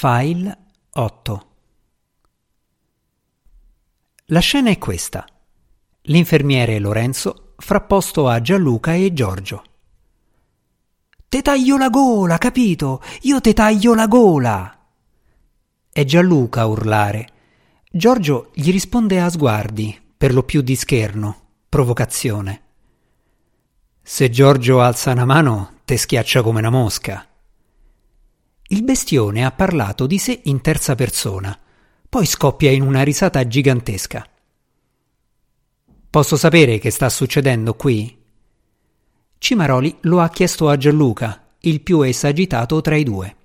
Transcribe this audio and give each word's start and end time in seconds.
File 0.00 0.56
8 0.92 1.46
La 4.26 4.38
scena 4.38 4.70
è 4.70 4.78
questa. 4.78 5.26
L'infermiere 6.02 6.78
Lorenzo 6.78 7.54
frapposto 7.56 8.28
a 8.28 8.40
Gianluca 8.40 8.94
e 8.94 9.12
Giorgio. 9.12 9.64
Te 11.28 11.42
taglio 11.42 11.76
la 11.76 11.88
gola, 11.88 12.38
capito? 12.38 13.02
Io 13.22 13.40
te 13.40 13.52
taglio 13.52 13.96
la 13.96 14.06
gola! 14.06 14.86
È 15.90 16.04
Gianluca 16.04 16.60
a 16.60 16.66
urlare. 16.66 17.28
Giorgio 17.90 18.52
gli 18.54 18.70
risponde 18.70 19.18
a 19.20 19.28
sguardi, 19.28 20.00
per 20.16 20.32
lo 20.32 20.44
più 20.44 20.60
di 20.60 20.76
scherno, 20.76 21.40
provocazione. 21.68 22.62
Se 24.00 24.30
Giorgio 24.30 24.80
alza 24.80 25.10
una 25.10 25.24
mano, 25.24 25.80
te 25.84 25.96
schiaccia 25.96 26.42
come 26.42 26.60
una 26.60 26.70
mosca. 26.70 27.27
Il 28.70 28.84
bestione 28.84 29.46
ha 29.46 29.50
parlato 29.50 30.06
di 30.06 30.18
sé 30.18 30.40
in 30.44 30.60
terza 30.60 30.94
persona, 30.94 31.58
poi 32.06 32.26
scoppia 32.26 32.70
in 32.70 32.82
una 32.82 33.02
risata 33.02 33.46
gigantesca. 33.46 34.28
Posso 36.10 36.36
sapere 36.36 36.78
che 36.78 36.90
sta 36.90 37.08
succedendo 37.08 37.72
qui? 37.72 38.14
Cimaroli 39.38 39.96
lo 40.02 40.20
ha 40.20 40.28
chiesto 40.28 40.68
a 40.68 40.76
Gianluca, 40.76 41.46
il 41.60 41.80
più 41.80 42.02
esagitato 42.02 42.82
tra 42.82 42.94
i 42.94 43.04
due. 43.04 43.36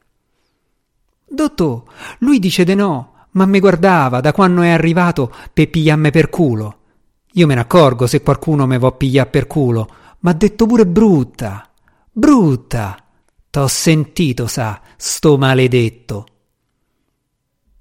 Dottò, 1.25 1.85
lui 2.19 2.39
dice 2.39 2.65
de 2.65 2.75
no, 2.75 3.27
ma 3.31 3.45
mi 3.45 3.61
guardava 3.61 4.19
da 4.19 4.33
quando 4.33 4.61
è 4.61 4.71
arrivato 4.71 5.33
per 5.53 5.69
pigliarmi 5.69 6.11
per 6.11 6.29
culo. 6.29 6.79
Io 7.35 7.47
me 7.47 7.55
ne 7.55 7.61
accorgo 7.61 8.07
se 8.07 8.21
qualcuno 8.21 8.67
me 8.67 8.77
vo 8.77 8.91
pigliare 8.91 9.29
per 9.29 9.47
culo, 9.47 9.89
ma 10.19 10.33
detto 10.33 10.65
pure 10.65 10.85
brutta. 10.85 11.65
Brutta. 12.11 13.02
T'ho 13.53 13.67
sentito, 13.67 14.47
sa, 14.47 14.81
sto 14.97 15.37
maledetto. 15.37 16.25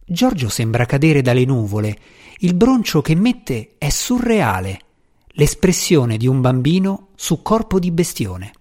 Giorgio 0.05 0.51
sembra 0.51 0.85
cadere 0.85 1.23
dalle 1.23 1.47
nuvole. 1.47 1.99
Il 2.41 2.53
broncio 2.53 3.01
che 3.01 3.15
mette 3.15 3.77
è 3.79 3.89
surreale, 3.89 4.81
l'espressione 5.29 6.19
di 6.19 6.27
un 6.27 6.43
bambino 6.43 7.09
su 7.15 7.41
corpo 7.41 7.79
di 7.79 7.91
bestione. 7.91 8.53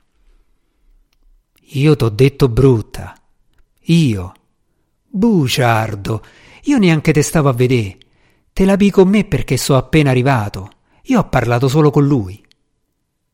Io 1.73 1.97
t'ho 1.97 2.07
detto 2.07 2.47
brutta. 2.47 3.13
Io. 3.87 4.33
Buciardo, 5.09 6.23
io 6.63 6.77
neanche 6.77 7.11
te 7.11 7.23
stavo 7.23 7.49
a 7.49 7.53
vedere. 7.53 7.97
Te 8.53 8.63
la 8.63 8.77
con 8.89 9.09
me 9.09 9.25
perché 9.25 9.57
so 9.57 9.75
appena 9.75 10.11
arrivato. 10.11 10.69
Io 11.03 11.19
ho 11.19 11.27
parlato 11.27 11.67
solo 11.67 11.91
con 11.91 12.07
lui. 12.07 12.41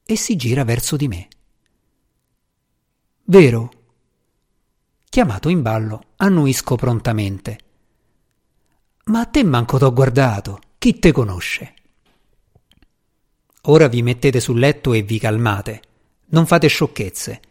E 0.04 0.16
si 0.16 0.36
gira 0.36 0.64
verso 0.64 0.96
di 0.96 1.08
me. 1.08 1.28
Vero? 3.30 3.72
Chiamato 5.10 5.50
in 5.50 5.62
ballo, 5.62 6.02
annuisco 6.16 6.76
prontamente. 6.76 7.58
Ma 9.06 9.20
a 9.20 9.26
te 9.26 9.44
manco 9.44 9.78
t'ho 9.78 9.92
guardato. 9.92 10.62
Chi 10.78 10.98
te 10.98 11.12
conosce? 11.12 11.74
Ora 13.64 13.90
vi 13.90 14.02
mettete 14.02 14.40
sul 14.40 14.60
letto 14.60 14.94
e 14.94 15.02
vi 15.02 15.20
calmate. 15.20 15.82
Non 16.28 16.46
fate 16.46 16.70
sciocchezze. 16.70 17.42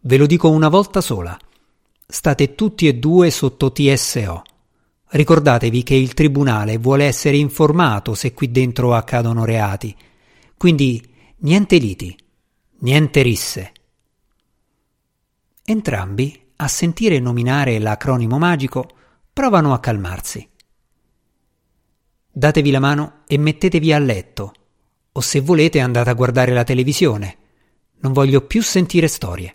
Ve 0.00 0.16
lo 0.18 0.26
dico 0.26 0.50
una 0.50 0.68
volta 0.68 1.00
sola. 1.00 1.38
State 2.06 2.54
tutti 2.54 2.86
e 2.86 2.96
due 2.96 3.30
sotto 3.30 3.72
TSO. 3.72 4.42
Ricordatevi 5.08 5.82
che 5.82 5.94
il 5.94 6.12
tribunale 6.12 6.76
vuole 6.76 7.04
essere 7.04 7.38
informato 7.38 8.12
se 8.12 8.34
qui 8.34 8.50
dentro 8.50 8.92
accadono 8.92 9.46
reati. 9.46 9.96
Quindi 10.58 11.02
niente 11.38 11.78
liti, 11.78 12.14
niente 12.80 13.22
risse. 13.22 13.72
Entrambi, 15.66 16.52
a 16.56 16.68
sentire 16.68 17.18
nominare 17.20 17.78
l'acronimo 17.78 18.36
magico, 18.36 18.86
provano 19.32 19.72
a 19.72 19.80
calmarsi. 19.80 20.46
Datevi 22.30 22.70
la 22.70 22.80
mano 22.80 23.22
e 23.26 23.38
mettetevi 23.38 23.90
a 23.90 23.98
letto, 23.98 24.52
o 25.10 25.20
se 25.22 25.40
volete 25.40 25.80
andate 25.80 26.10
a 26.10 26.14
guardare 26.14 26.52
la 26.52 26.64
televisione. 26.64 27.36
Non 28.00 28.12
voglio 28.12 28.42
più 28.42 28.60
sentire 28.62 29.08
storie. 29.08 29.54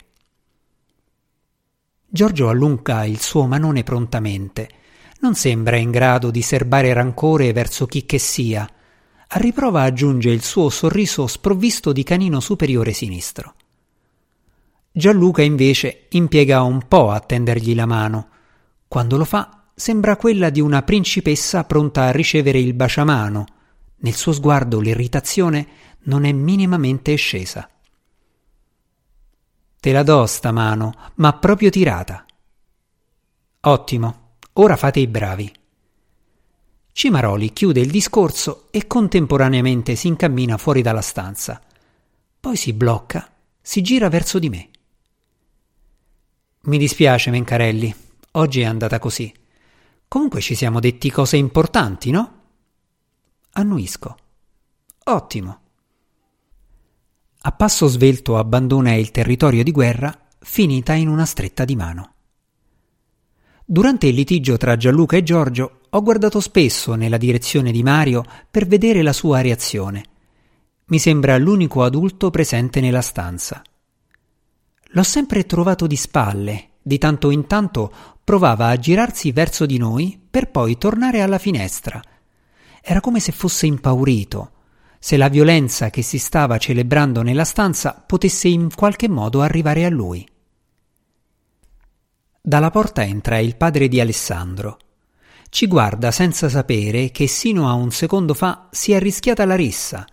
Giorgio 2.08 2.50
allunga 2.50 3.06
il 3.06 3.20
suo 3.20 3.46
manone 3.46 3.84
prontamente. 3.84 4.70
Non 5.20 5.36
sembra 5.36 5.76
in 5.76 5.92
grado 5.92 6.32
di 6.32 6.42
serbare 6.42 6.92
rancore 6.92 7.54
verso 7.54 7.86
chi 7.86 8.08
che 8.08 8.18
sia. 8.18 8.68
A 9.28 9.38
riprova 9.38 9.84
aggiunge 9.84 10.32
il 10.32 10.42
suo 10.42 10.70
sorriso 10.70 11.28
sprovvisto 11.28 11.92
di 11.92 12.02
canino 12.02 12.40
superiore 12.40 12.94
sinistro. 12.94 13.54
Gianluca 15.00 15.42
invece 15.42 16.08
impiega 16.10 16.62
un 16.62 16.86
po' 16.86 17.10
a 17.10 17.22
tendergli 17.22 17.74
la 17.74 17.86
mano. 17.86 18.28
Quando 18.86 19.16
lo 19.16 19.24
fa, 19.24 19.70
sembra 19.74 20.18
quella 20.18 20.50
di 20.50 20.60
una 20.60 20.84
principessa 20.84 21.64
pronta 21.64 22.04
a 22.04 22.12
ricevere 22.12 22.60
il 22.60 22.74
baciamano. 22.74 23.46
Nel 24.00 24.14
suo 24.14 24.34
sguardo 24.34 24.82
l'irritazione 24.82 25.68
non 26.04 26.26
è 26.26 26.34
minimamente 26.34 27.16
scesa. 27.16 27.70
Te 29.80 29.92
la 29.94 30.04
do 30.04 30.26
sta 30.26 30.52
mano, 30.52 30.94
ma 31.16 31.32
proprio 31.32 31.70
tirata. 31.70 32.26
Ottimo, 33.62 34.34
ora 34.54 34.76
fate 34.76 35.00
i 35.00 35.08
bravi. 35.08 35.50
Cimaroli 36.92 37.54
chiude 37.54 37.80
il 37.80 37.90
discorso 37.90 38.68
e 38.72 38.86
contemporaneamente 38.86 39.96
si 39.96 40.08
incammina 40.08 40.58
fuori 40.58 40.82
dalla 40.82 41.00
stanza. 41.00 41.62
Poi 42.38 42.58
si 42.58 42.74
blocca, 42.74 43.32
si 43.62 43.82
gira 43.82 44.10
verso 44.10 44.40
di 44.40 44.50
me. 44.50 44.70
Mi 46.70 46.78
dispiace, 46.78 47.32
Mencarelli. 47.32 47.92
Oggi 48.34 48.62
è 48.62 48.66
andata 48.66 49.00
così. 49.00 49.34
Comunque 50.08 50.40
ci 50.40 50.54
siamo 50.54 50.80
detti 50.80 51.10
cose 51.10 51.36
importanti, 51.36 52.12
no? 52.12 52.42
Annuisco. 53.54 54.16
Ottimo. 55.06 55.60
A 57.42 57.52
passo 57.54 57.88
svelto 57.88 58.38
abbandona 58.38 58.94
il 58.94 59.10
territorio 59.10 59.64
di 59.64 59.72
guerra, 59.72 60.16
finita 60.38 60.94
in 60.94 61.08
una 61.08 61.26
stretta 61.26 61.66
di 61.66 61.76
mano. 61.76 62.14
Durante 63.66 64.06
il 64.06 64.14
litigio 64.14 64.56
tra 64.58 64.78
Gianluca 64.78 65.18
e 65.18 65.24
Giorgio 65.24 65.80
ho 65.90 66.04
guardato 66.04 66.40
spesso 66.40 66.94
nella 66.94 67.18
direzione 67.18 67.72
di 67.72 67.82
Mario 67.82 68.24
per 68.50 68.68
vedere 68.68 69.02
la 69.02 69.14
sua 69.14 69.42
reazione. 69.42 70.04
Mi 70.86 71.00
sembra 71.00 71.36
l'unico 71.40 71.82
adulto 71.82 72.30
presente 72.30 72.80
nella 72.80 73.02
stanza. 73.02 73.64
L'ho 74.94 75.04
sempre 75.04 75.46
trovato 75.46 75.86
di 75.86 75.96
spalle, 75.96 76.70
di 76.82 76.98
tanto 76.98 77.30
in 77.30 77.46
tanto 77.46 77.94
provava 78.24 78.68
a 78.68 78.78
girarsi 78.78 79.32
verso 79.32 79.66
di 79.66 79.78
noi 79.78 80.20
per 80.30 80.50
poi 80.50 80.78
tornare 80.78 81.22
alla 81.22 81.38
finestra. 81.38 82.02
Era 82.82 83.00
come 83.00 83.20
se 83.20 83.32
fosse 83.32 83.68
impaurito, 83.68 84.52
se 84.98 85.16
la 85.16 85.28
violenza 85.28 85.90
che 85.90 86.02
si 86.02 86.18
stava 86.18 86.58
celebrando 86.58 87.22
nella 87.22 87.44
stanza 87.44 88.04
potesse 88.06 88.48
in 88.48 88.74
qualche 88.74 89.08
modo 89.08 89.42
arrivare 89.42 89.86
a 89.86 89.90
lui. 89.90 90.28
Dalla 92.42 92.72
porta 92.72 93.04
entra 93.04 93.38
il 93.38 93.56
padre 93.58 93.88
di 93.88 94.00
Alessandro. 94.00 94.80
Ci 95.50 95.68
guarda 95.68 96.10
senza 96.10 96.50
sapere 96.50 97.12
che 97.12 97.28
sino 97.28 97.70
a 97.70 97.74
un 97.74 97.92
secondo 97.92 98.34
fa 98.34 98.70
si 98.72 98.92
è 98.92 99.00
rischiata 99.00 99.46
la 99.46 99.56
rissa. 99.56 100.06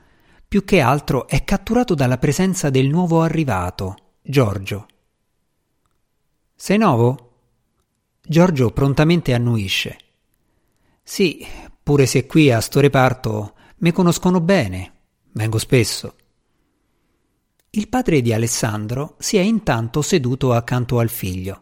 Più 0.46 0.64
che 0.64 0.80
altro 0.80 1.26
è 1.28 1.44
catturato 1.44 1.94
dalla 1.94 2.18
presenza 2.18 2.68
del 2.70 2.88
nuovo 2.88 3.22
arrivato, 3.22 4.05
Giorgio. 4.28 4.88
Sei 6.56 6.76
nuovo? 6.78 7.34
Giorgio 8.20 8.72
prontamente 8.72 9.32
annuisce. 9.32 9.98
Sì, 11.00 11.46
pure 11.80 12.06
se 12.06 12.26
qui 12.26 12.50
a 12.50 12.60
sto 12.60 12.80
reparto 12.80 13.54
me 13.76 13.92
conoscono 13.92 14.40
bene, 14.40 14.94
vengo 15.34 15.58
spesso. 15.58 16.16
Il 17.70 17.88
padre 17.88 18.20
di 18.20 18.32
Alessandro 18.32 19.14
si 19.20 19.36
è 19.36 19.42
intanto 19.42 20.02
seduto 20.02 20.52
accanto 20.52 20.98
al 20.98 21.08
figlio. 21.08 21.60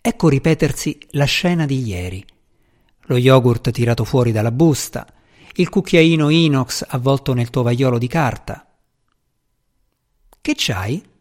Ecco 0.00 0.28
ripetersi 0.28 0.96
la 1.10 1.24
scena 1.24 1.66
di 1.66 1.82
ieri. 1.82 2.24
Lo 3.06 3.16
yogurt 3.16 3.72
tirato 3.72 4.04
fuori 4.04 4.30
dalla 4.30 4.52
busta, 4.52 5.04
il 5.54 5.68
cucchiaino 5.68 6.28
inox 6.28 6.84
avvolto 6.86 7.34
nel 7.34 7.50
tovagliolo 7.50 7.98
di 7.98 8.06
carta. 8.06 8.64
Che 10.40 10.54
c'hai? 10.54 11.14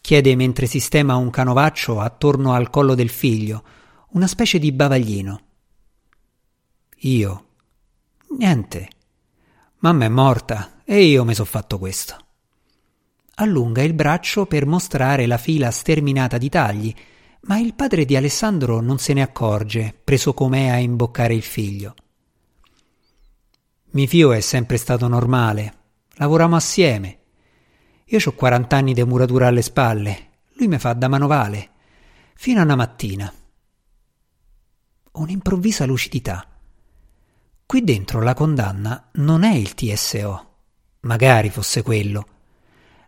Chiede 0.00 0.34
mentre 0.36 0.66
sistema 0.66 1.16
un 1.16 1.30
canovaccio 1.30 2.00
attorno 2.00 2.52
al 2.52 2.70
collo 2.70 2.94
del 2.94 3.10
figlio, 3.10 3.62
una 4.10 4.26
specie 4.26 4.58
di 4.58 4.72
bavaglino. 4.72 5.40
Io. 7.02 7.44
Niente. 8.38 8.88
Mamma 9.78 10.04
è 10.04 10.08
morta 10.08 10.82
e 10.84 11.04
io 11.04 11.24
mi 11.24 11.34
so 11.34 11.44
fatto 11.44 11.78
questo. 11.78 12.16
Allunga 13.36 13.82
il 13.82 13.94
braccio 13.94 14.46
per 14.46 14.66
mostrare 14.66 15.26
la 15.26 15.38
fila 15.38 15.70
sterminata 15.70 16.36
di 16.36 16.48
tagli, 16.48 16.94
ma 17.42 17.58
il 17.58 17.74
padre 17.74 18.04
di 18.04 18.16
Alessandro 18.16 18.80
non 18.80 18.98
se 18.98 19.14
ne 19.14 19.22
accorge, 19.22 19.98
preso 20.04 20.34
com'è 20.34 20.68
a 20.68 20.76
imboccare 20.76 21.34
il 21.34 21.42
figlio. 21.42 21.94
Mi 23.92 24.06
fio 24.06 24.32
è 24.32 24.40
sempre 24.40 24.76
stato 24.76 25.08
normale. 25.08 25.74
Lavoriamo 26.14 26.54
assieme. 26.54 27.19
Io 28.12 28.18
ho 28.24 28.32
40 28.32 28.76
anni 28.76 28.92
di 28.92 29.04
muratura 29.04 29.46
alle 29.46 29.62
spalle, 29.62 30.30
lui 30.54 30.66
mi 30.66 30.78
fa 30.80 30.94
da 30.94 31.06
manovale, 31.06 31.70
fino 32.34 32.58
a 32.58 32.64
una 32.64 32.74
mattina. 32.74 33.32
un'improvvisa 35.12 35.86
lucidità. 35.86 36.44
Qui 37.64 37.84
dentro 37.84 38.20
la 38.20 38.34
condanna 38.34 39.10
non 39.12 39.44
è 39.44 39.54
il 39.54 39.74
TSO. 39.74 40.46
Magari 41.02 41.50
fosse 41.50 41.82
quello. 41.82 42.26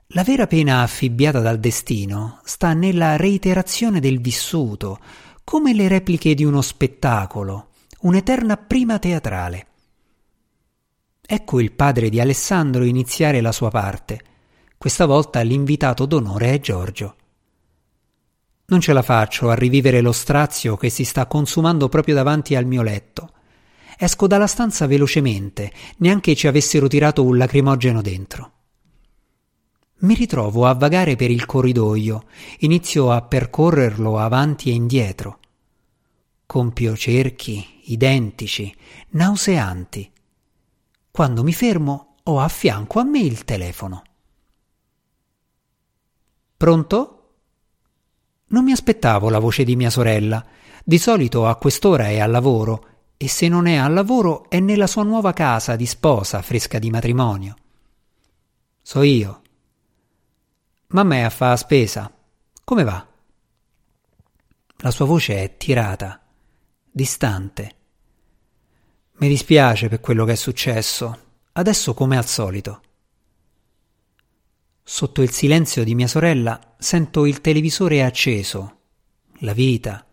La 0.09 0.23
vera 0.23 0.47
pena 0.47 0.83
affibbiata 0.83 1.41
dal 1.41 1.59
destino 1.59 2.41
sta 2.45 2.73
nella 2.73 3.17
reiterazione 3.17 3.99
del 3.99 4.21
vissuto, 4.21 5.01
come 5.43 5.75
le 5.75 5.89
repliche 5.89 6.35
di 6.35 6.45
uno 6.45 6.61
spettacolo, 6.61 7.71
un'eterna 8.03 8.57
prima 8.57 9.01
teatrale. 9.01 9.67
Ecco 11.21 11.59
il 11.59 11.73
padre 11.73 12.09
di 12.09 12.21
Alessandro 12.21 12.85
iniziare 12.85 13.41
la 13.41 13.51
sua 13.51 13.71
parte. 13.71 14.27
Questa 14.83 15.07
volta 15.07 15.43
l'invitato 15.43 16.07
d'onore 16.07 16.55
è 16.55 16.59
Giorgio. 16.59 17.15
Non 18.65 18.81
ce 18.81 18.93
la 18.93 19.03
faccio 19.03 19.49
a 19.49 19.55
rivivere 19.55 20.01
lo 20.01 20.11
strazio 20.11 20.77
che 20.77 20.89
si 20.89 21.05
sta 21.05 21.27
consumando 21.27 21.89
proprio 21.89 22.17
davanti 22.17 22.57
al 22.57 22.67
mio 22.67 22.83
letto. 22.83 23.31
Esco 23.97 24.27
dalla 24.27 24.49
stanza 24.49 24.89
velocemente, 24.89 25.71
neanche 25.99 26.35
ci 26.35 26.49
avessero 26.49 26.89
tirato 26.89 27.23
un 27.23 27.37
lacrimogeno 27.37 28.03
dentro. 28.03 28.53
Mi 29.99 30.15
ritrovo 30.15 30.67
a 30.67 30.75
vagare 30.75 31.15
per 31.15 31.31
il 31.31 31.47
corridoio, 31.47 32.25
inizio 32.59 33.13
a 33.13 33.23
percorrerlo 33.23 34.19
avanti 34.19 34.71
e 34.71 34.73
indietro. 34.73 35.39
Compio 36.45 36.97
cerchi 36.97 37.65
identici, 37.85 38.75
nauseanti. 39.11 40.11
Quando 41.09 41.45
mi 41.45 41.53
fermo, 41.53 42.17
ho 42.25 42.41
a 42.41 42.49
fianco 42.49 42.99
a 42.99 43.05
me 43.05 43.21
il 43.21 43.45
telefono. 43.45 44.03
Pronto? 46.63 47.31
Non 48.51 48.63
mi 48.63 48.71
aspettavo 48.71 49.29
la 49.31 49.41
voce 49.41 49.65
di 49.65 49.75
mia 49.75 49.91
sorella. 49.91 50.47
Di 50.85 50.97
solito 50.97 51.49
a 51.49 51.57
quest'ora 51.57 52.07
è 52.07 52.21
al 52.21 52.31
lavoro 52.31 52.87
e 53.17 53.27
se 53.27 53.49
non 53.49 53.67
è 53.67 53.75
al 53.75 53.93
lavoro 53.93 54.49
è 54.49 54.61
nella 54.61 54.87
sua 54.87 55.03
nuova 55.03 55.33
casa 55.33 55.75
di 55.75 55.87
sposa 55.87 56.41
fresca 56.41 56.79
di 56.79 56.89
matrimonio. 56.89 57.57
So 58.81 59.03
io. 59.03 59.43
Mamma 60.91 61.17
è 61.17 61.21
a 61.23 61.31
fa 61.31 61.57
spesa. 61.57 62.09
Come 62.63 62.85
va? 62.85 63.09
La 64.77 64.91
sua 64.93 65.05
voce 65.05 65.43
è 65.43 65.57
tirata, 65.57 66.21
distante. 66.89 67.75
Mi 69.15 69.27
dispiace 69.27 69.89
per 69.89 69.99
quello 69.99 70.25
che 70.25 70.35
è 70.35 70.37
successo. 70.37 71.19
Adesso 71.55 71.93
come 71.93 72.17
al 72.17 72.27
solito. 72.27 72.83
Sotto 74.95 75.23
il 75.23 75.31
silenzio 75.31 75.85
di 75.85 75.95
mia 75.95 76.07
sorella 76.07 76.75
sento 76.77 77.25
il 77.25 77.41
televisore 77.41 78.05
acceso, 78.05 78.81
la 79.39 79.55
vita, 79.55 80.07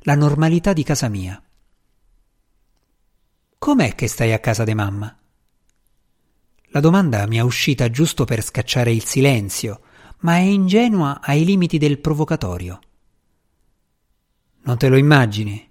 la 0.00 0.14
normalità 0.14 0.74
di 0.74 0.82
casa 0.82 1.08
mia. 1.08 1.42
Com'è 3.56 3.94
che 3.94 4.06
stai 4.06 4.34
a 4.34 4.38
casa 4.38 4.62
di 4.64 4.74
mamma? 4.74 5.18
La 6.66 6.80
domanda 6.80 7.26
mi 7.26 7.38
è 7.38 7.40
uscita 7.40 7.88
giusto 7.88 8.24
per 8.26 8.42
scacciare 8.42 8.92
il 8.92 9.04
silenzio, 9.04 9.80
ma 10.18 10.34
è 10.34 10.40
ingenua 10.40 11.22
ai 11.22 11.42
limiti 11.42 11.78
del 11.78 11.98
provocatorio. 11.98 12.78
Non 14.64 14.76
te 14.76 14.88
lo 14.88 14.98
immagini? 14.98 15.66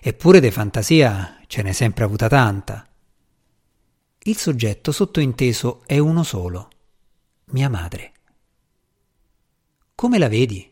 Eppure 0.00 0.38
de 0.38 0.52
fantasia 0.52 1.40
ce 1.48 1.62
n'è 1.62 1.72
sempre 1.72 2.04
avuta 2.04 2.28
tanta. 2.28 2.88
Il 4.22 4.36
soggetto 4.36 4.92
sottointeso 4.92 5.82
è 5.84 5.98
uno 5.98 6.22
solo 6.22 6.68
mia 7.54 7.68
madre. 7.68 8.12
Come 9.94 10.18
la 10.18 10.28
vedi? 10.28 10.68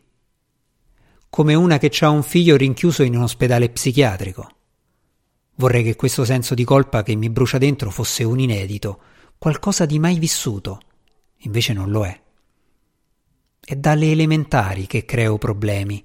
Come 1.29 1.53
una 1.53 1.77
che 1.77 1.89
ha 2.01 2.09
un 2.09 2.23
figlio 2.23 2.57
rinchiuso 2.57 3.03
in 3.03 3.15
un 3.15 3.23
ospedale 3.23 3.69
psichiatrico. 3.69 4.49
Vorrei 5.55 5.81
che 5.83 5.95
questo 5.95 6.25
senso 6.25 6.53
di 6.53 6.65
colpa 6.65 7.01
che 7.01 7.15
mi 7.15 7.29
brucia 7.29 7.57
dentro 7.57 7.89
fosse 7.89 8.25
un 8.25 8.37
inedito, 8.37 8.99
qualcosa 9.37 9.85
di 9.85 9.97
mai 9.97 10.19
vissuto. 10.19 10.81
Invece 11.43 11.71
non 11.71 11.89
lo 11.89 12.05
è. 12.05 12.21
È 13.61 13.75
dalle 13.77 14.11
elementari 14.11 14.85
che 14.85 15.05
creo 15.05 15.37
problemi. 15.37 16.03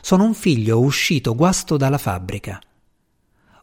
Sono 0.00 0.24
un 0.24 0.32
figlio 0.32 0.80
uscito 0.80 1.34
guasto 1.34 1.76
dalla 1.76 1.98
fabbrica. 1.98 2.58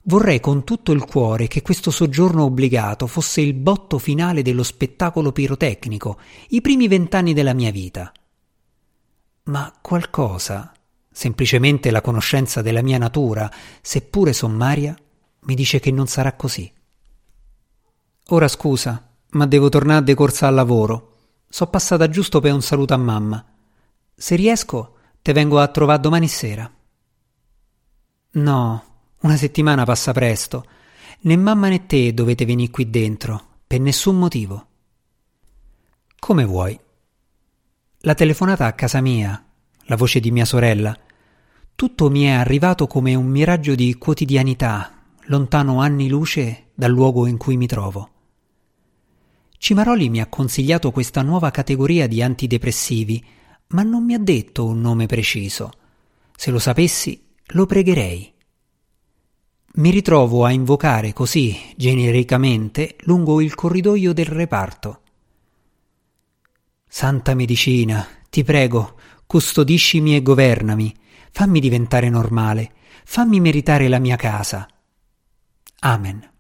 Vorrei 0.06 0.42
con 0.42 0.66
tutto 0.66 0.92
il 0.92 1.06
cuore 1.06 1.48
che 1.48 1.62
questo 1.62 1.90
soggiorno 1.90 2.44
obbligato 2.44 3.08
fosse 3.08 3.40
il 3.40 3.54
botto 3.54 3.98
finale 3.98 4.42
dello 4.42 4.64
spettacolo 4.64 5.32
pirotecnico, 5.32 6.20
i 6.50 6.60
primi 6.60 6.90
vent'anni 6.90 7.34
della 7.34 7.54
mia 7.54 7.72
vita. 7.72 8.12
Ma 9.44 9.74
qualcosa, 9.82 10.74
semplicemente 11.10 11.90
la 11.90 12.02
conoscenza 12.02 12.62
della 12.62 12.82
mia 12.82 12.98
natura, 12.98 13.50
seppure 13.82 14.34
sommaria, 14.34 14.94
mi 15.42 15.56
dice 15.56 15.80
che 15.80 15.92
non 15.92 16.08
sarà 16.08 16.34
così. 16.34 16.70
Ora 18.28 18.50
scusa, 18.50 19.10
ma 19.30 19.46
devo 19.48 19.70
tornare 19.70 20.04
de 20.04 20.16
corsa 20.16 20.48
al 20.48 20.54
lavoro. 20.54 21.12
So 21.48 21.68
passata 21.68 22.10
giusto 22.10 22.42
per 22.42 22.52
un 22.52 22.62
saluto 22.62 22.94
a 22.94 22.98
mamma. 22.98 23.46
Se 24.14 24.36
riesco, 24.36 24.96
te 25.22 25.32
vengo 25.32 25.60
a 25.60 25.68
trovare 25.70 26.02
domani 26.02 26.28
sera. 26.28 26.70
No, 28.32 28.93
una 29.24 29.36
settimana 29.36 29.84
passa 29.86 30.12
presto. 30.12 30.66
Né 31.22 31.36
mamma 31.36 31.70
né 31.70 31.86
te 31.86 32.14
dovete 32.14 32.46
venire 32.46 32.72
qui 32.72 32.90
dentro, 32.90 33.60
per 33.66 33.80
nessun 33.80 34.18
motivo. 34.18 34.68
Come 36.20 36.46
vuoi. 36.46 36.80
La 38.00 38.14
telefonata 38.14 38.66
a 38.66 38.74
casa 38.74 39.02
mia, 39.02 39.46
la 39.86 39.96
voce 39.96 40.20
di 40.20 40.32
mia 40.32 40.46
sorella, 40.46 40.98
tutto 41.76 42.10
mi 42.10 42.24
è 42.24 42.32
arrivato 42.32 42.86
come 42.86 43.16
un 43.16 43.26
miraggio 43.26 43.76
di 43.76 43.96
quotidianità, 43.96 45.04
lontano 45.28 45.80
anni 45.80 46.10
luce 46.10 46.72
dal 46.74 46.92
luogo 46.92 47.26
in 47.26 47.38
cui 47.38 47.56
mi 47.56 47.68
trovo. 47.68 48.10
Cimaroli 49.58 50.10
mi 50.10 50.20
ha 50.20 50.28
consigliato 50.28 50.92
questa 50.92 51.22
nuova 51.22 51.50
categoria 51.50 52.08
di 52.08 52.22
antidepressivi, 52.22 53.26
ma 53.68 53.84
non 53.84 54.04
mi 54.04 54.14
ha 54.14 54.20
detto 54.20 54.66
un 54.66 54.82
nome 54.82 55.06
preciso. 55.06 55.72
Se 56.36 56.52
lo 56.52 56.60
sapessi, 56.60 57.26
lo 57.48 57.66
pregherei. 57.66 58.33
Mi 59.76 59.90
ritrovo 59.90 60.46
a 60.46 60.52
invocare 60.52 61.14
così, 61.14 61.60
genericamente, 61.76 62.96
lungo 63.06 63.42
il 63.42 63.56
corridoio 63.56 64.14
del 64.14 64.28
reparto. 64.28 65.02
Santa 66.88 67.34
medicina, 67.34 68.06
ti 68.30 68.44
prego, 68.44 69.00
custodiscimi 69.26 70.16
e 70.16 70.22
governami, 70.22 70.96
fammi 71.32 71.60
diventare 71.60 72.08
normale, 72.10 72.72
fammi 73.04 73.40
meritare 73.40 73.88
la 73.88 73.98
mia 73.98 74.16
casa. 74.16 74.68
Amen. 75.80 76.32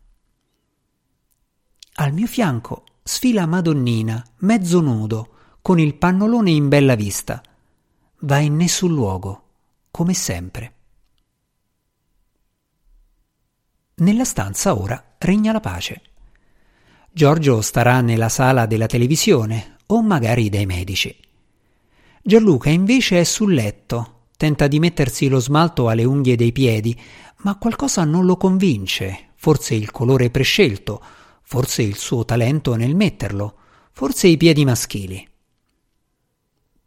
Al 1.95 2.13
mio 2.13 2.27
fianco 2.27 2.83
sfila 3.01 3.47
Madonnina, 3.47 4.23
mezzo 4.41 4.79
nudo, 4.79 5.29
con 5.63 5.79
il 5.79 5.95
pannolone 5.95 6.51
in 6.51 6.67
bella 6.69 6.93
vista. 6.93 7.41
Va 8.19 8.37
in 8.37 8.57
nessun 8.57 8.93
luogo, 8.93 9.43
come 9.89 10.13
sempre. 10.13 10.72
Nella 14.03 14.25
stanza 14.25 14.77
ora 14.77 15.01
regna 15.17 15.53
la 15.53 15.61
pace. 15.61 16.01
Giorgio 17.09 17.61
starà 17.61 18.01
nella 18.01 18.27
sala 18.27 18.65
della 18.65 18.85
televisione 18.85 19.77
o 19.85 20.01
magari 20.01 20.49
dai 20.49 20.65
medici. 20.65 21.15
Gianluca 22.21 22.69
invece 22.69 23.21
è 23.21 23.23
sul 23.23 23.53
letto, 23.53 24.25
tenta 24.35 24.67
di 24.67 24.79
mettersi 24.79 25.29
lo 25.29 25.39
smalto 25.39 25.87
alle 25.87 26.03
unghie 26.03 26.35
dei 26.35 26.51
piedi, 26.51 26.99
ma 27.43 27.55
qualcosa 27.55 28.03
non 28.03 28.25
lo 28.25 28.35
convince, 28.35 29.29
forse 29.35 29.73
il 29.73 29.89
colore 29.91 30.29
prescelto, 30.29 31.01
forse 31.41 31.81
il 31.81 31.95
suo 31.95 32.25
talento 32.25 32.75
nel 32.75 32.97
metterlo, 32.97 33.55
forse 33.93 34.27
i 34.27 34.35
piedi 34.35 34.65
maschili. 34.65 35.25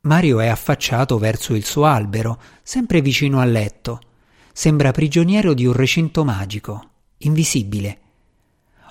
Mario 0.02 0.40
è 0.40 0.48
affacciato 0.48 1.16
verso 1.16 1.54
il 1.54 1.64
suo 1.64 1.86
albero, 1.86 2.38
sempre 2.62 3.00
vicino 3.00 3.40
al 3.40 3.50
letto. 3.50 4.00
Sembra 4.52 4.90
prigioniero 4.90 5.54
di 5.54 5.64
un 5.64 5.72
recinto 5.72 6.22
magico 6.22 6.90
invisibile. 7.18 8.00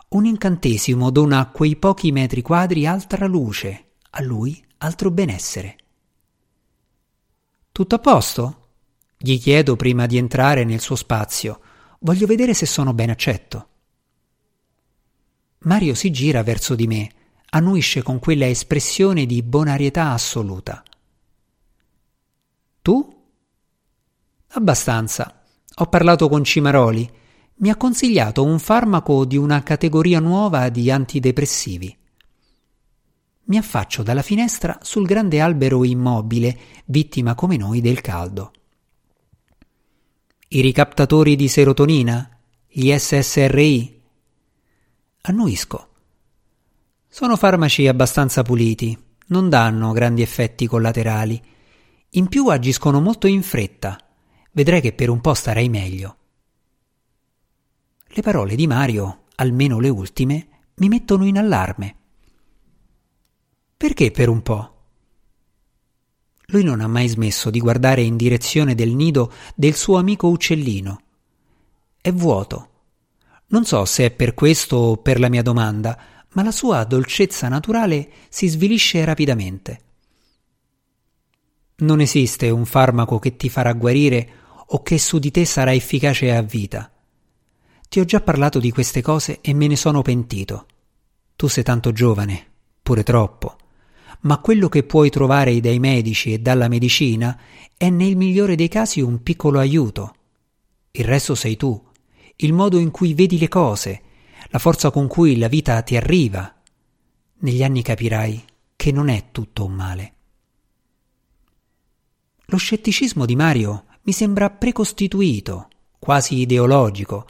Un 0.10 0.26
incantesimo 0.26 1.10
dona 1.10 1.40
a 1.40 1.50
quei 1.50 1.76
pochi 1.76 2.12
metri 2.12 2.42
quadri 2.42 2.86
altra 2.86 3.26
luce, 3.26 3.92
a 4.12 4.22
lui 4.22 4.64
altro 4.78 5.12
benessere. 5.12 5.78
Tutto 7.72 7.96
a 7.96 8.00
posto? 8.00 8.68
Gli 9.18 9.40
chiedo 9.40 9.76
prima 9.76 10.06
di 10.06 10.18
entrare 10.18 10.64
nel 10.64 10.80
suo 10.80 10.96
spazio. 10.96 11.60
Voglio 12.00 12.26
vedere 12.26 12.54
se 12.54 12.66
sono 12.66 12.94
ben 12.94 13.10
accetto. 13.10 13.68
Mario 15.60 15.96
si 15.96 16.12
gira 16.12 16.44
verso 16.44 16.76
di 16.76 16.88
me, 16.88 17.12
annuisce 17.50 18.04
con 18.04 18.20
quella 18.20 18.48
espressione 18.48 19.26
di 19.26 19.42
bonarietà 19.42 20.12
assoluta. 20.12 20.84
Tu? 22.82 23.24
Abbastanza. 24.50 25.44
Ho 25.78 25.86
parlato 25.88 26.30
con 26.30 26.44
Cimaroli 26.44 27.10
mi 27.58 27.70
ha 27.70 27.76
consigliato 27.78 28.44
un 28.44 28.60
farmaco 28.60 29.24
di 29.24 29.38
una 29.38 29.64
categoria 29.64 30.20
nuova 30.20 30.70
di 30.70 30.92
antidepressivi. 30.92 31.98
Mi 33.48 33.58
affaccio 33.58 34.04
dalla 34.04 34.24
finestra 34.24 34.80
sul 34.82 35.06
grande 35.06 35.40
albero 35.40 35.84
immobile, 35.84 36.58
vittima 36.86 37.36
come 37.36 37.58
noi 37.58 37.80
del 37.80 38.02
caldo. 38.02 38.52
I 40.48 40.62
ricaptatori 40.62 41.36
di 41.36 41.48
serotonina? 41.48 42.30
Gli 42.68 42.92
SSRI? 42.92 44.02
Annuisco. 45.22 45.88
Sono 47.08 47.38
farmaci 47.38 47.88
abbastanza 47.88 48.42
puliti, 48.42 48.98
non 49.28 49.48
danno 49.48 49.92
grandi 49.92 50.22
effetti 50.22 50.68
collaterali. 50.68 51.42
In 52.12 52.28
più 52.28 52.48
agiscono 52.48 53.00
molto 53.00 53.28
in 53.28 53.44
fretta. 53.44 53.98
Vedrai 54.52 54.82
che 54.82 54.94
per 54.94 55.10
un 55.10 55.22
po' 55.22 55.34
starai 55.34 55.70
meglio. 55.70 56.18
Le 58.16 58.22
parole 58.22 58.56
di 58.56 58.66
Mario, 58.66 59.24
almeno 59.36 59.82
le 59.82 59.90
ultime, 59.90 60.48
mi 60.76 60.88
mettono 60.88 61.26
in 61.26 61.38
allarme. 61.38 61.96
Perché 63.76 64.10
per 64.12 64.30
un 64.30 64.42
po'? 64.42 64.76
Lui 66.46 66.64
non 66.64 66.80
ha 66.80 66.88
mai 66.88 67.10
smesso 67.10 67.50
di 67.50 67.60
guardare 67.60 68.04
in 68.04 68.16
direzione 68.16 68.74
del 68.74 68.96
nido 68.96 69.34
del 69.54 69.74
suo 69.74 69.98
amico 69.98 70.30
uccellino. 70.30 71.02
È 72.00 72.10
vuoto. 72.14 72.70
Non 73.48 73.66
so 73.66 73.84
se 73.84 74.06
è 74.06 74.12
per 74.12 74.34
questo 74.34 74.78
o 74.78 74.96
per 74.96 75.20
la 75.20 75.28
mia 75.28 75.42
domanda, 75.42 76.00
ma 76.36 76.42
la 76.42 76.54
sua 76.54 76.86
dolcezza 76.86 77.50
naturale 77.50 78.10
si 78.30 78.48
svilisce 78.48 79.04
rapidamente. 79.04 79.82
Non 81.80 82.00
esiste 82.00 82.50
un 82.50 82.64
farmaco 82.64 83.20
che 83.20 83.36
ti 83.36 83.50
farà 83.50 83.74
guarire 83.74 84.30
o 84.68 84.82
che 84.84 85.00
su 85.00 85.20
di 85.20 85.32
te 85.32 85.44
sarà 85.44 85.74
efficace 85.74 86.34
a 86.34 86.42
vita. 86.42 86.90
Ti 87.96 88.02
ho 88.02 88.04
già 88.04 88.20
parlato 88.20 88.60
di 88.60 88.72
queste 88.72 89.02
cose 89.02 89.40
e 89.40 89.54
me 89.54 89.68
ne 89.68 89.78
sono 89.78 90.02
pentito. 90.02 90.66
Tu 91.38 91.48
sei 91.48 91.64
tanto 91.64 91.94
giovane, 91.94 92.46
pure 92.84 93.04
troppo 93.04 93.56
ma 94.24 94.40
quello 94.40 94.68
che 94.68 94.84
puoi 94.84 95.10
trovare 95.10 95.62
dai 95.62 95.80
medici 95.80 96.34
e 96.34 96.40
dalla 96.40 96.68
medicina 96.68 97.40
è 97.78 97.90
nel 97.90 98.18
migliore 98.18 98.56
dei 98.56 98.68
casi 98.68 99.00
un 99.00 99.24
piccolo 99.24 99.60
aiuto. 99.60 100.14
Il 100.92 101.06
resto 101.06 101.36
sei 101.36 101.56
tu, 101.56 101.82
il 102.36 102.52
modo 102.52 102.80
in 102.80 102.92
cui 102.92 103.14
vedi 103.14 103.40
le 103.40 103.48
cose, 103.48 104.02
la 104.50 104.60
forza 104.60 104.92
con 104.92 105.08
cui 105.08 105.38
la 105.38 105.48
vita 105.48 105.82
ti 105.82 105.96
arriva. 105.96 106.54
Negli 107.38 107.64
anni 107.64 107.82
capirai 107.82 108.44
che 108.76 108.92
non 108.92 109.08
è 109.08 109.28
tutto 109.32 109.64
un 109.64 109.72
male. 109.72 110.14
Lo 112.48 112.58
scetticismo 112.58 113.26
di 113.26 113.38
Mario 113.38 113.86
mi 114.02 114.12
sembra 114.12 114.50
precostituito, 114.50 115.70
quasi 115.98 116.40
ideologico, 116.40 117.28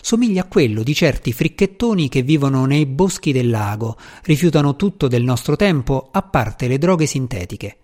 somiglia 0.00 0.42
a 0.42 0.48
quello 0.48 0.82
di 0.82 0.94
certi 0.94 1.32
fricchettoni 1.32 2.08
che 2.08 2.22
vivono 2.22 2.64
nei 2.64 2.86
boschi 2.86 3.32
del 3.32 3.50
lago, 3.50 3.96
rifiutano 4.22 4.76
tutto 4.76 5.08
del 5.08 5.22
nostro 5.22 5.56
tempo, 5.56 6.08
a 6.10 6.22
parte 6.22 6.68
le 6.68 6.78
droghe 6.78 7.06
sintetiche. 7.06 7.78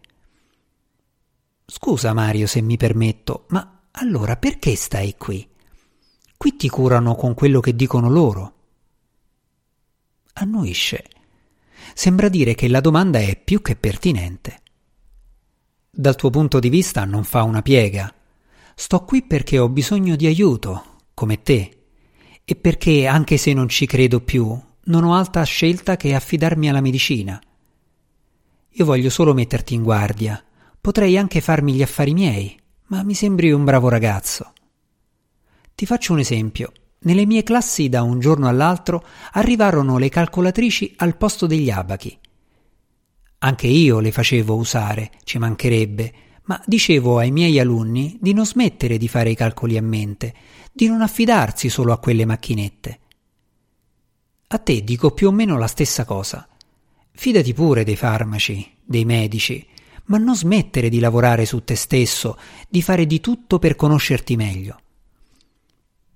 Scusa 1.67 2.13
Mario 2.13 2.47
se 2.47 2.61
mi 2.61 2.77
permetto, 2.77 3.47
ma 3.49 3.83
allora 3.93 4.37
perché 4.37 4.77
stai 4.77 5.17
qui? 5.17 5.47
Qui 6.37 6.57
ti 6.57 6.69
curano 6.69 7.15
con 7.15 7.35
quello 7.35 7.61
che 7.61 7.75
dicono 7.75 8.09
loro. 8.09 8.55
Annuisce. 10.35 11.05
Sembra 11.95 12.29
dire 12.29 12.55
che 12.55 12.69
la 12.69 12.81
domanda 12.81 13.19
è 13.19 13.41
più 13.43 13.63
che 13.63 13.75
pertinente. 13.75 14.61
Dal 15.91 16.15
tuo 16.15 16.31
punto 16.31 16.59
di 16.59 16.69
vista 16.69 17.05
non 17.05 17.25
fa 17.25 17.43
una 17.43 17.63
piega. 17.63 18.13
Sto 18.75 19.05
qui 19.05 19.23
perché 19.23 19.59
ho 19.59 19.69
bisogno 19.71 20.15
di 20.15 20.27
aiuto, 20.27 20.99
come 21.15 21.43
te 21.43 21.76
e 22.49 22.55
perché, 22.55 23.09
anche 23.09 23.39
se 23.39 23.53
non 23.53 23.69
ci 23.69 23.87
credo 23.87 24.21
più, 24.21 24.57
non 24.85 25.03
ho 25.03 25.17
altra 25.17 25.43
scelta 25.43 25.97
che 25.97 26.15
affidarmi 26.15 26.69
alla 26.69 26.81
medicina. 26.81 27.41
Io 28.71 28.85
voglio 28.85 29.11
solo 29.11 29.35
metterti 29.35 29.75
in 29.75 29.83
guardia. 29.83 30.41
Potrei 30.81 31.19
anche 31.19 31.41
farmi 31.41 31.73
gli 31.73 31.83
affari 31.83 32.15
miei, 32.15 32.57
ma 32.87 33.03
mi 33.03 33.15
sembri 33.15 33.51
un 33.51 33.65
bravo 33.65 33.89
ragazzo. 33.89 34.53
Ti 35.75 35.87
faccio 35.87 36.13
un 36.13 36.21
esempio. 36.21 36.73
Nelle 37.01 37.27
mie 37.27 37.43
classi 37.43 37.89
da 37.89 38.03
un 38.03 38.21
giorno 38.21 38.47
all'altro 38.47 39.05
arrivarono 39.33 39.99
le 39.99 40.09
calcolatrici 40.09 40.95
al 40.99 41.17
posto 41.17 41.49
degli 41.49 41.69
abachi. 41.69 42.17
Anche 43.39 43.67
io 43.67 43.99
le 43.99 44.13
facevo 44.13 44.55
usare, 44.55 45.11
ci 45.25 45.39
mancherebbe, 45.39 46.13
ma 46.47 46.61
dicevo 46.65 47.19
ai 47.19 47.31
miei 47.31 47.59
alunni 47.59 48.19
di 48.21 48.33
non 48.33 48.47
smettere 48.47 48.99
di 48.99 49.09
fare 49.09 49.31
i 49.31 49.35
calcoli 49.35 49.77
a 49.77 49.83
mente, 49.83 50.35
di 50.73 50.87
non 50.87 51.03
affidarsi 51.03 51.69
solo 51.69 51.93
a 51.93 51.99
quelle 51.99 52.25
macchinette. 52.25 53.01
A 54.49 54.59
te 54.59 54.85
dico 54.85 55.11
più 55.11 55.29
o 55.29 55.33
meno 55.33 55.59
la 55.59 55.67
stessa 55.67 56.05
cosa. 56.05 56.49
Fidati 57.11 57.53
pure 57.53 57.83
dei 57.83 57.97
farmaci, 57.97 58.75
dei 58.85 59.05
medici, 59.05 59.67
ma 60.05 60.19
non 60.19 60.37
smettere 60.37 60.89
di 60.89 61.01
lavorare 61.01 61.47
su 61.47 61.65
te 61.65 61.75
stesso, 61.75 62.39
di 62.69 62.81
fare 62.81 63.07
di 63.07 63.21
tutto 63.21 63.59
per 63.59 63.75
conoscerti 63.75 64.37
meglio. 64.37 64.81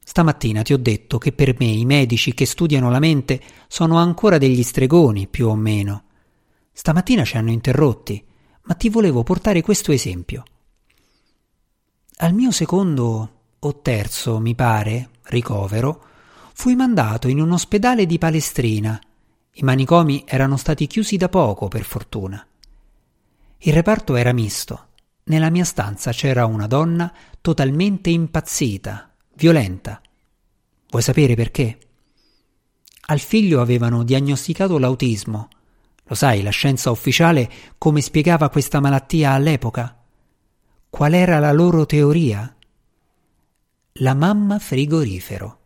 Stamattina 0.04 0.62
ti 0.62 0.72
ho 0.72 0.78
detto 0.78 1.18
che 1.18 1.32
per 1.32 1.56
me 1.58 1.66
i 1.66 1.84
medici 1.84 2.34
che 2.34 2.46
studiano 2.46 2.90
la 2.90 2.98
mente 3.00 3.40
sono 3.66 3.96
ancora 3.96 4.38
degli 4.38 4.62
stregoni, 4.62 5.26
più 5.26 5.48
o 5.48 5.56
meno. 5.56 6.04
Stamattina 6.72 7.24
ci 7.24 7.36
hanno 7.36 7.50
interrotti 7.50 8.24
ma 8.62 8.74
ti 8.74 8.88
volevo 8.88 9.22
portare 9.22 9.62
questo 9.62 9.92
esempio. 9.92 10.44
Al 12.18 12.34
mio 12.34 12.50
secondo 12.50 13.32
o 13.58 13.80
terzo, 13.80 14.38
mi 14.38 14.54
pare, 14.54 15.10
ricovero, 15.24 16.04
fui 16.52 16.76
mandato 16.76 17.28
in 17.28 17.40
un 17.40 17.52
ospedale 17.52 18.06
di 18.06 18.18
Palestrina. 18.18 19.00
I 19.52 19.62
manicomi 19.62 20.24
erano 20.26 20.56
stati 20.56 20.86
chiusi 20.86 21.16
da 21.16 21.28
poco, 21.28 21.68
per 21.68 21.84
fortuna. 21.84 22.46
Il 23.58 23.72
reparto 23.72 24.16
era 24.16 24.32
misto. 24.32 24.88
Nella 25.24 25.50
mia 25.50 25.64
stanza 25.64 26.12
c'era 26.12 26.46
una 26.46 26.66
donna 26.66 27.12
totalmente 27.40 28.10
impazzita, 28.10 29.14
violenta. 29.34 30.00
Vuoi 30.88 31.02
sapere 31.02 31.34
perché? 31.34 31.78
Al 33.06 33.20
figlio 33.20 33.60
avevano 33.60 34.02
diagnosticato 34.02 34.78
l'autismo 34.78 35.48
lo 36.10 36.16
sai, 36.16 36.42
la 36.42 36.50
scienza 36.50 36.90
ufficiale 36.90 37.48
come 37.78 38.00
spiegava 38.00 38.50
questa 38.50 38.80
malattia 38.80 39.30
all'epoca? 39.30 39.96
Qual 40.90 41.14
era 41.14 41.38
la 41.38 41.52
loro 41.52 41.86
teoria? 41.86 42.52
La 43.92 44.14
mamma 44.14 44.58
frigorifero. 44.58 45.58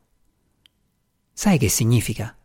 Sai 1.32 1.56
che 1.56 1.70
significa? 1.70 2.36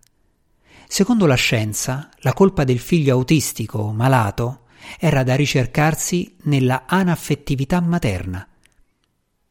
Secondo 0.87 1.25
la 1.25 1.35
scienza, 1.35 2.09
la 2.19 2.31
colpa 2.31 2.63
del 2.63 2.79
figlio 2.79 3.15
autistico 3.15 3.91
malato 3.91 4.67
era 4.97 5.23
da 5.23 5.35
ricercarsi 5.35 6.37
nella 6.43 6.85
anaffettività 6.87 7.81
materna. 7.81 8.47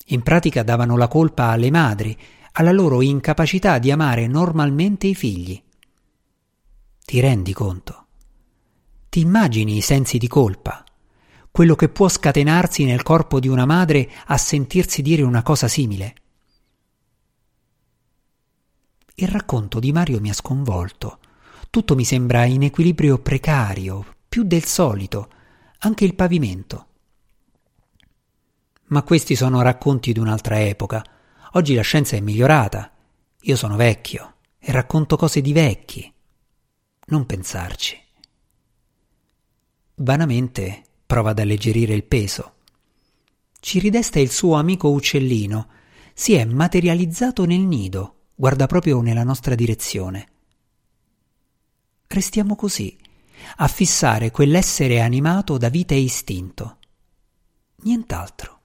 In 0.07 0.23
pratica 0.23 0.62
davano 0.62 0.97
la 0.97 1.07
colpa 1.07 1.49
alle 1.50 1.71
madri, 1.71 2.19
alla 2.52 2.73
loro 2.73 3.02
incapacità 3.02 3.78
di 3.78 3.90
amare 3.90 4.26
normalmente 4.26 5.07
i 5.07 5.14
figli. 5.14 5.62
Ti 7.05 7.21
rendi 7.21 7.52
conto? 7.52 8.07
Ti 9.08 9.20
immagini 9.20 9.78
i 9.78 9.80
sensi 9.80 10.18
di 10.18 10.28
colpa, 10.28 10.84
quello 11.50 11.74
che 11.74 11.88
può 11.88 12.08
scatenarsi 12.08 12.84
nel 12.84 13.02
corpo 13.02 13.40
di 13.40 13.48
una 13.48 13.64
madre 13.64 14.10
a 14.26 14.36
sentirsi 14.36 15.00
dire 15.00 15.22
una 15.22 15.42
cosa 15.42 15.66
simile? 15.66 16.14
Il 19.14 19.28
racconto 19.28 19.80
di 19.80 19.92
Mario 19.92 20.20
mi 20.20 20.28
ha 20.28 20.34
sconvolto. 20.34 21.18
Tutto 21.70 21.96
mi 21.96 22.04
sembra 22.04 22.44
in 22.44 22.62
equilibrio 22.62 23.18
precario, 23.18 24.04
più 24.28 24.44
del 24.44 24.64
solito, 24.64 25.30
anche 25.78 26.04
il 26.04 26.14
pavimento. 26.14 26.86
Ma 28.88 29.02
questi 29.02 29.34
sono 29.34 29.62
racconti 29.62 30.12
di 30.12 30.18
un'altra 30.18 30.60
epoca. 30.60 31.04
Oggi 31.52 31.74
la 31.74 31.82
scienza 31.82 32.14
è 32.14 32.20
migliorata. 32.20 32.92
Io 33.40 33.56
sono 33.56 33.76
vecchio 33.76 34.34
e 34.58 34.70
racconto 34.70 35.16
cose 35.16 35.40
di 35.40 35.52
vecchi. 35.52 36.12
Non 37.06 37.26
pensarci. 37.26 38.00
Vanamente 40.00 40.85
prova 41.07 41.31
ad 41.31 41.40
alleggerire 41.40 41.93
il 41.93 42.05
peso. 42.05 42.55
Ci 43.59 43.81
ridesta 43.81 44.21
il 44.21 44.31
suo 44.31 44.55
amico 44.55 44.90
uccellino. 44.90 45.69
Si 46.14 46.35
è 46.35 46.45
materializzato 46.45 47.45
nel 47.45 47.61
nido, 47.61 48.26
guarda 48.37 48.67
proprio 48.67 49.00
nella 49.00 49.25
nostra 49.25 49.57
direzione. 49.57 50.28
Restiamo 52.07 52.55
così, 52.55 52.97
a 53.57 53.67
fissare 53.67 54.31
quell'essere 54.31 55.00
animato 55.00 55.59
da 55.59 55.69
vita 55.69 55.95
e 55.95 56.00
istinto. 56.00 56.76
Nient'altro. 57.83 58.61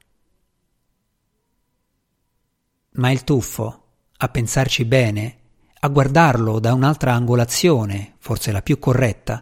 Ma 2.92 3.10
il 3.10 3.24
tuffo, 3.24 3.86
a 4.18 4.30
pensarci 4.30 4.86
bene, 4.86 5.38
a 5.80 5.88
guardarlo 5.88 6.60
da 6.60 6.76
un'altra 6.76 7.14
angolazione, 7.14 8.18
forse 8.20 8.52
la 8.52 8.62
più 8.62 8.78
corretta, 8.78 9.42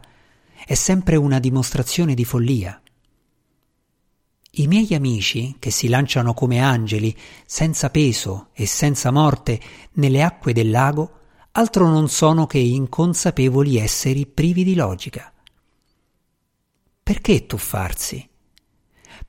è 0.71 0.75
sempre 0.75 1.17
una 1.17 1.39
dimostrazione 1.39 2.13
di 2.13 2.23
follia. 2.23 2.81
I 4.51 4.67
miei 4.67 4.93
amici, 4.93 5.57
che 5.59 5.69
si 5.69 5.89
lanciano 5.89 6.33
come 6.33 6.59
angeli, 6.59 7.13
senza 7.45 7.89
peso 7.89 8.51
e 8.53 8.65
senza 8.65 9.11
morte, 9.11 9.59
nelle 9.95 10.23
acque 10.23 10.53
del 10.53 10.69
lago, 10.69 11.19
altro 11.51 11.89
non 11.89 12.07
sono 12.07 12.47
che 12.47 12.59
inconsapevoli 12.59 13.75
esseri 13.75 14.25
privi 14.25 14.63
di 14.63 14.73
logica. 14.73 15.33
Perché 17.03 17.45
tuffarsi? 17.45 18.29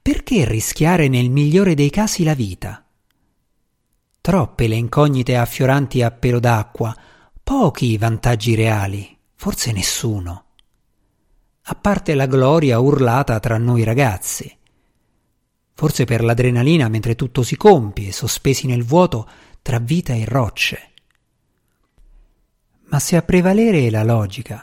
Perché 0.01 0.45
rischiare 0.47 1.09
nel 1.09 1.29
migliore 1.29 1.75
dei 1.75 1.91
casi 1.91 2.23
la 2.23 2.35
vita? 2.35 2.87
Troppe 4.21 4.69
le 4.69 4.77
incognite 4.77 5.37
affioranti 5.37 6.03
a 6.03 6.13
pelo 6.13 6.39
d'acqua, 6.39 6.97
pochi 7.43 7.87
i 7.87 7.99
vantaggi 7.99 8.55
reali, 8.55 9.19
forse 9.35 9.73
nessuno. 9.73 10.42
A 11.65 11.75
parte 11.77 12.15
la 12.15 12.27
gloria 12.27 12.81
urlata 12.81 13.39
tra 13.39 13.57
noi 13.57 13.85
ragazzi. 13.85 14.59
Forse 15.75 16.05
per 16.05 16.25
l'adrenalina 16.25 16.89
mentre 16.89 17.15
tutto 17.15 17.43
si 17.43 17.57
compie, 17.57 18.11
sospesi 18.11 18.67
nel 18.67 18.85
vuoto 18.85 19.29
tra 19.63 19.79
vita 19.79 20.13
e 20.13 20.25
rocce. 20.25 20.91
Ma 22.87 22.99
se 22.99 23.17
a 23.17 23.23
prevalere 23.23 23.87
è 23.87 23.91
la 23.91 24.03
logica, 24.03 24.63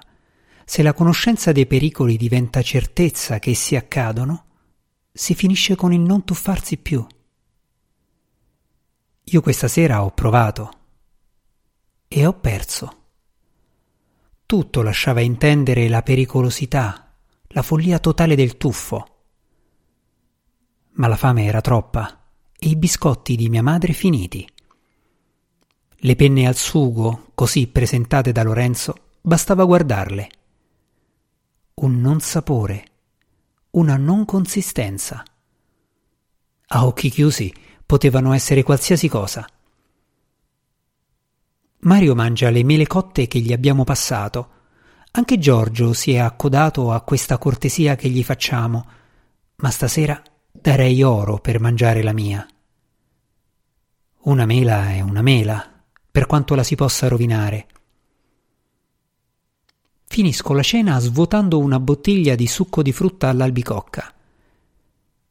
se 0.65 0.83
la 0.83 0.93
conoscenza 0.93 1.51
dei 1.51 1.65
pericoli 1.65 2.17
diventa 2.17 2.61
certezza 2.61 3.39
che 3.39 3.51
essi 3.51 3.75
accadono, 3.75 4.45
si 5.11 5.33
finisce 5.33 5.75
con 5.75 5.93
il 5.93 6.01
non 6.01 6.23
tuffarsi 6.23 6.77
più. 6.77 7.05
Io 9.23 9.41
questa 9.41 9.67
sera 9.67 10.03
ho 10.03 10.11
provato 10.11 10.71
e 12.07 12.25
ho 12.25 12.33
perso. 12.33 12.98
Tutto 14.49 14.81
lasciava 14.81 15.21
intendere 15.21 15.87
la 15.89 16.01
pericolosità, 16.01 17.13
la 17.49 17.61
follia 17.61 17.99
totale 17.99 18.33
del 18.33 18.57
tuffo. 18.57 19.05
Ma 20.93 21.05
la 21.05 21.15
fame 21.15 21.45
era 21.45 21.61
troppa 21.61 22.19
e 22.57 22.69
i 22.69 22.75
biscotti 22.75 23.35
di 23.35 23.47
mia 23.47 23.61
madre 23.61 23.93
finiti. 23.93 24.49
Le 25.97 26.15
penne 26.15 26.47
al 26.47 26.55
sugo, 26.55 27.29
così 27.35 27.67
presentate 27.67 28.31
da 28.31 28.41
Lorenzo, 28.41 28.95
bastava 29.21 29.65
guardarle. 29.65 30.29
Un 31.75 32.01
non 32.01 32.19
sapore, 32.19 32.85
una 33.73 33.97
non 33.97 34.25
consistenza. 34.25 35.23
A 36.69 36.87
occhi 36.87 37.11
chiusi 37.11 37.53
potevano 37.85 38.33
essere 38.33 38.63
qualsiasi 38.63 39.07
cosa. 39.09 39.47
Mario 41.89 42.13
mangia 42.13 42.51
le 42.51 42.63
mele 42.63 42.85
cotte 42.85 43.25
che 43.25 43.39
gli 43.39 43.51
abbiamo 43.51 43.83
passato. 43.83 44.49
Anche 45.13 45.39
Giorgio 45.39 45.93
si 45.93 46.13
è 46.13 46.19
accodato 46.19 46.91
a 46.91 47.01
questa 47.01 47.39
cortesia 47.39 47.95
che 47.95 48.09
gli 48.09 48.23
facciamo, 48.23 48.85
ma 49.55 49.71
stasera 49.71 50.21
darei 50.51 51.01
oro 51.01 51.39
per 51.39 51.59
mangiare 51.59 52.03
la 52.03 52.13
mia. 52.13 52.45
Una 54.25 54.45
mela 54.45 54.91
è 54.91 55.01
una 55.01 55.23
mela, 55.23 55.67
per 56.11 56.27
quanto 56.27 56.53
la 56.53 56.61
si 56.61 56.75
possa 56.75 57.07
rovinare. 57.07 57.67
Finisco 60.05 60.53
la 60.53 60.61
cena 60.61 60.99
svuotando 60.99 61.57
una 61.57 61.79
bottiglia 61.79 62.35
di 62.35 62.45
succo 62.45 62.83
di 62.83 62.91
frutta 62.91 63.29
all'albicocca. 63.29 64.13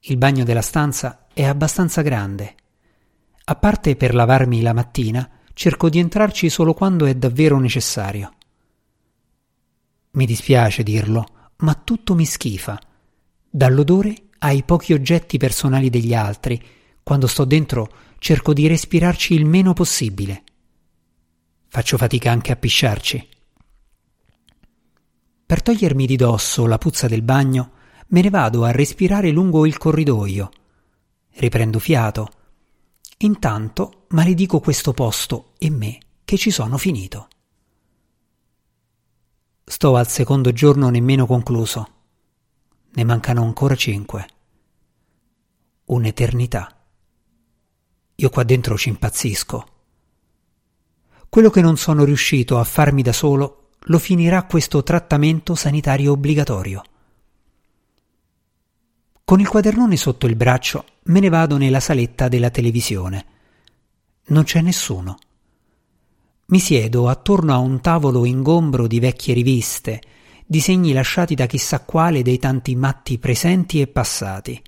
Il 0.00 0.16
bagno 0.16 0.42
della 0.42 0.62
stanza 0.62 1.28
è 1.32 1.44
abbastanza 1.44 2.02
grande. 2.02 2.56
A 3.44 3.54
parte 3.54 3.94
per 3.94 4.12
lavarmi 4.12 4.60
la 4.60 4.72
mattina, 4.72 5.30
cerco 5.58 5.88
di 5.88 5.98
entrarci 5.98 6.48
solo 6.50 6.72
quando 6.72 7.04
è 7.04 7.16
davvero 7.16 7.58
necessario. 7.58 8.32
Mi 10.12 10.24
dispiace 10.24 10.84
dirlo, 10.84 11.26
ma 11.56 11.74
tutto 11.74 12.14
mi 12.14 12.24
schifa, 12.24 12.78
dall'odore 13.50 14.14
ai 14.38 14.62
pochi 14.62 14.92
oggetti 14.92 15.36
personali 15.36 15.90
degli 15.90 16.14
altri. 16.14 16.64
Quando 17.02 17.26
sto 17.26 17.44
dentro 17.44 17.90
cerco 18.18 18.52
di 18.52 18.68
respirarci 18.68 19.34
il 19.34 19.46
meno 19.46 19.72
possibile. 19.72 20.44
Faccio 21.66 21.96
fatica 21.96 22.30
anche 22.30 22.52
a 22.52 22.56
pisciarci. 22.56 23.28
Per 25.44 25.60
togliermi 25.60 26.06
di 26.06 26.14
dosso 26.14 26.66
la 26.66 26.78
puzza 26.78 27.08
del 27.08 27.22
bagno, 27.22 27.72
me 28.10 28.20
ne 28.22 28.30
vado 28.30 28.62
a 28.62 28.70
respirare 28.70 29.30
lungo 29.30 29.66
il 29.66 29.76
corridoio. 29.76 30.50
Riprendo 31.30 31.80
fiato 31.80 32.30
Intanto 33.20 34.04
maledico 34.10 34.60
questo 34.60 34.92
posto 34.92 35.54
e 35.58 35.70
me 35.70 35.98
che 36.24 36.36
ci 36.36 36.52
sono 36.52 36.78
finito. 36.78 37.28
Sto 39.64 39.96
al 39.96 40.06
secondo 40.06 40.52
giorno 40.52 40.88
nemmeno 40.88 41.26
concluso. 41.26 41.88
Ne 42.92 43.02
mancano 43.04 43.42
ancora 43.42 43.74
cinque. 43.74 44.28
Un'eternità. 45.86 46.80
Io 48.14 48.30
qua 48.30 48.44
dentro 48.44 48.78
ci 48.78 48.88
impazzisco. 48.88 49.66
Quello 51.28 51.50
che 51.50 51.60
non 51.60 51.76
sono 51.76 52.04
riuscito 52.04 52.60
a 52.60 52.64
farmi 52.64 53.02
da 53.02 53.12
solo 53.12 53.70
lo 53.80 53.98
finirà 53.98 54.44
questo 54.44 54.84
trattamento 54.84 55.56
sanitario 55.56 56.12
obbligatorio. 56.12 56.82
Con 59.28 59.40
il 59.40 59.46
quadernone 59.46 59.98
sotto 59.98 60.26
il 60.26 60.36
braccio 60.36 60.86
me 61.02 61.20
ne 61.20 61.28
vado 61.28 61.58
nella 61.58 61.80
saletta 61.80 62.28
della 62.28 62.48
televisione. 62.48 63.26
Non 64.28 64.44
c'è 64.44 64.62
nessuno. 64.62 65.18
Mi 66.46 66.58
siedo 66.58 67.10
attorno 67.10 67.52
a 67.52 67.58
un 67.58 67.82
tavolo 67.82 68.24
ingombro 68.24 68.86
di 68.86 68.98
vecchie 68.98 69.34
riviste, 69.34 70.00
disegni 70.46 70.94
lasciati 70.94 71.34
da 71.34 71.44
chissà 71.44 71.80
quale 71.80 72.22
dei 72.22 72.38
tanti 72.38 72.74
matti 72.74 73.18
presenti 73.18 73.82
e 73.82 73.86
passati. 73.86 74.62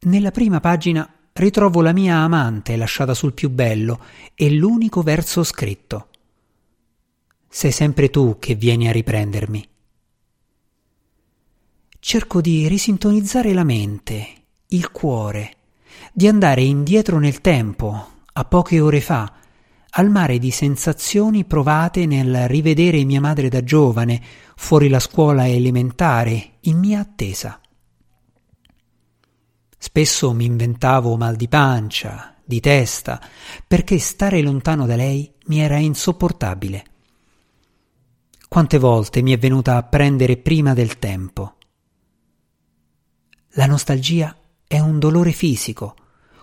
Nella 0.00 0.30
prima 0.30 0.60
pagina 0.60 1.10
ritrovo 1.32 1.80
la 1.80 1.94
mia 1.94 2.16
amante 2.16 2.76
lasciata 2.76 3.14
sul 3.14 3.32
più 3.32 3.48
bello 3.48 4.00
e 4.34 4.50
l'unico 4.50 5.00
verso 5.00 5.44
scritto. 5.44 6.08
Sei 7.48 7.72
sempre 7.72 8.10
tu 8.10 8.36
che 8.38 8.54
vieni 8.54 8.86
a 8.86 8.92
riprendermi 8.92 9.66
cerco 12.08 12.40
di 12.40 12.66
risintonizzare 12.68 13.52
la 13.52 13.64
mente, 13.64 14.28
il 14.68 14.90
cuore, 14.90 15.56
di 16.10 16.26
andare 16.26 16.62
indietro 16.62 17.18
nel 17.18 17.42
tempo, 17.42 18.12
a 18.32 18.44
poche 18.46 18.80
ore 18.80 19.02
fa, 19.02 19.30
al 19.90 20.08
mare 20.08 20.38
di 20.38 20.50
sensazioni 20.50 21.44
provate 21.44 22.06
nel 22.06 22.48
rivedere 22.48 23.04
mia 23.04 23.20
madre 23.20 23.50
da 23.50 23.62
giovane, 23.62 24.22
fuori 24.56 24.88
la 24.88 25.00
scuola 25.00 25.46
elementare, 25.46 26.52
in 26.60 26.78
mia 26.78 27.00
attesa. 27.00 27.60
Spesso 29.76 30.32
mi 30.32 30.46
inventavo 30.46 31.14
mal 31.18 31.36
di 31.36 31.46
pancia, 31.46 32.36
di 32.42 32.58
testa, 32.60 33.20
perché 33.66 33.98
stare 33.98 34.40
lontano 34.40 34.86
da 34.86 34.96
lei 34.96 35.30
mi 35.48 35.60
era 35.60 35.76
insopportabile. 35.76 36.84
Quante 38.48 38.78
volte 38.78 39.20
mi 39.20 39.32
è 39.32 39.38
venuta 39.38 39.76
a 39.76 39.82
prendere 39.82 40.38
prima 40.38 40.72
del 40.72 40.98
tempo. 40.98 41.52
La 43.58 43.66
nostalgia 43.66 44.36
è 44.68 44.78
un 44.78 45.00
dolore 45.00 45.32
fisico, 45.32 45.96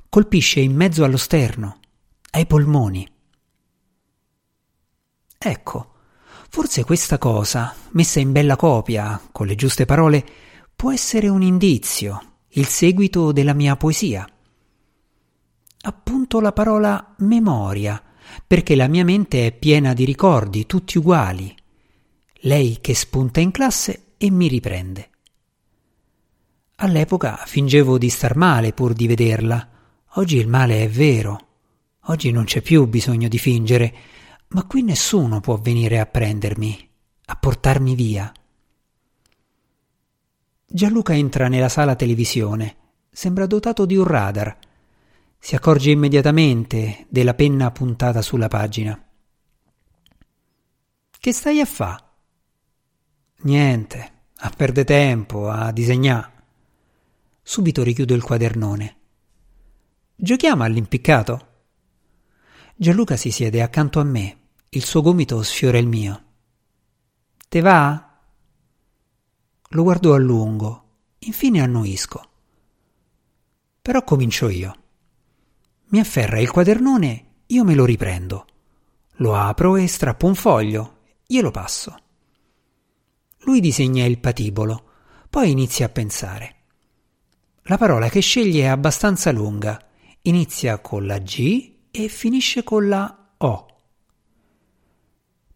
colpisce 0.10 0.60
in 0.60 0.76
mezzo 0.76 1.06
allo 1.06 1.16
sterno, 1.16 1.80
ai 2.32 2.46
polmoni. 2.46 3.10
Ecco, 5.38 5.94
forse 6.50 6.84
questa 6.84 7.18
cosa, 7.18 7.74
messa 7.92 8.20
in 8.20 8.34
bella 8.34 8.58
copia, 8.58 9.30
con 9.32 9.48
le 9.48 9.56
giuste 9.56 9.86
parole, 9.86 10.26
può 10.76 10.92
essere 10.92 11.30
un 11.30 11.42
indizio, 11.42 12.40
il 12.50 12.68
seguito 12.68 13.32
della 13.32 13.54
mia 13.54 13.78
poesia. 13.78 14.28
Appunto 15.84 16.42
la 16.42 16.52
parola 16.52 17.16
memoria, 17.20 18.04
perché 18.46 18.76
la 18.76 18.90
mia 18.90 19.06
mente 19.06 19.46
è 19.46 19.54
piena 19.54 19.94
di 19.94 20.04
ricordi, 20.04 20.66
tutti 20.66 20.98
uguali. 20.98 21.56
Lei 22.42 22.80
che 22.82 22.94
spunta 22.94 23.40
in 23.40 23.52
classe 23.52 24.16
e 24.18 24.30
mi 24.30 24.50
riprende. 24.50 25.12
All'epoca 26.78 27.38
fingevo 27.46 27.98
di 27.98 28.10
star 28.10 28.36
male 28.36 28.74
pur 28.74 28.94
di 28.94 29.08
vederla. 29.08 29.70
Oggi 30.16 30.36
il 30.36 30.48
male 30.48 30.84
è 30.84 30.90
vero. 30.90 31.48
Oggi 32.08 32.32
non 32.32 32.44
c'è 32.44 32.62
più 32.62 32.86
bisogno 32.86 33.30
di 33.30 33.40
fingere, 33.40 33.96
ma 34.50 34.66
qui 34.66 34.84
nessuno 34.84 35.40
può 35.40 35.58
venire 35.58 36.00
a 36.00 36.06
prendermi, 36.06 36.90
a 37.28 37.36
portarmi 37.38 37.96
via. 37.96 38.30
Gianluca 40.68 41.14
entra 41.14 41.48
nella 41.48 41.70
sala 41.70 41.96
televisione. 41.96 42.76
Sembra 43.10 43.46
dotato 43.46 43.86
di 43.86 43.96
un 43.96 44.04
radar. 44.04 44.58
Si 45.40 45.56
accorge 45.56 45.92
immediatamente 45.92 47.06
della 47.08 47.34
penna 47.34 47.72
puntata 47.72 48.22
sulla 48.22 48.50
pagina. 48.50 49.02
Che 51.18 51.32
stai 51.32 51.62
a 51.62 51.66
fa? 51.66 52.04
Niente, 53.44 54.12
a 54.36 54.50
perdere 54.50 54.86
tempo, 54.86 55.50
a 55.50 55.72
disegnare. 55.72 56.34
Subito 57.48 57.84
richiudo 57.84 58.16
il 58.16 58.24
quadernone. 58.24 58.98
Giochiamo 60.16 60.64
all'impiccato? 60.64 61.48
Gianluca 62.76 63.16
si 63.18 63.30
siede 63.30 63.62
accanto 63.62 64.00
a 64.00 64.04
me, 64.04 64.40
il 64.70 64.84
suo 64.84 65.04
gomito 65.04 65.44
sfiora 65.44 65.78
il 65.78 65.86
mio. 65.86 66.24
Te 67.48 67.62
va? 67.62 68.20
Lo 69.70 69.84
guardo 69.84 70.16
a 70.16 70.18
lungo, 70.18 71.04
infine 71.20 71.62
annuisco. 71.62 72.30
Però 73.80 74.04
comincio 74.04 74.50
io. 74.50 74.76
Mi 75.90 76.00
afferra 76.00 76.40
il 76.40 76.50
quadernone, 76.50 77.44
io 77.46 77.64
me 77.64 77.76
lo 77.76 77.86
riprendo. 77.86 78.48
Lo 79.18 79.36
apro 79.36 79.76
e 79.76 79.88
strappo 79.88 80.26
un 80.26 80.34
foglio, 80.34 81.02
glielo 81.28 81.52
passo. 81.52 81.96
Lui 83.42 83.60
disegna 83.60 84.04
il 84.04 84.18
patibolo, 84.18 84.94
poi 85.30 85.52
inizia 85.52 85.86
a 85.86 85.90
pensare. 85.90 86.54
La 87.68 87.78
parola 87.78 88.10
che 88.10 88.20
sceglie 88.20 88.66
è 88.66 88.68
abbastanza 88.68 89.32
lunga 89.32 89.82
inizia 90.22 90.78
con 90.78 91.08
la 91.08 91.18
G 91.18 91.72
e 91.90 92.08
finisce 92.10 92.64
con 92.64 92.88
la 92.88 93.30
O. 93.38 93.66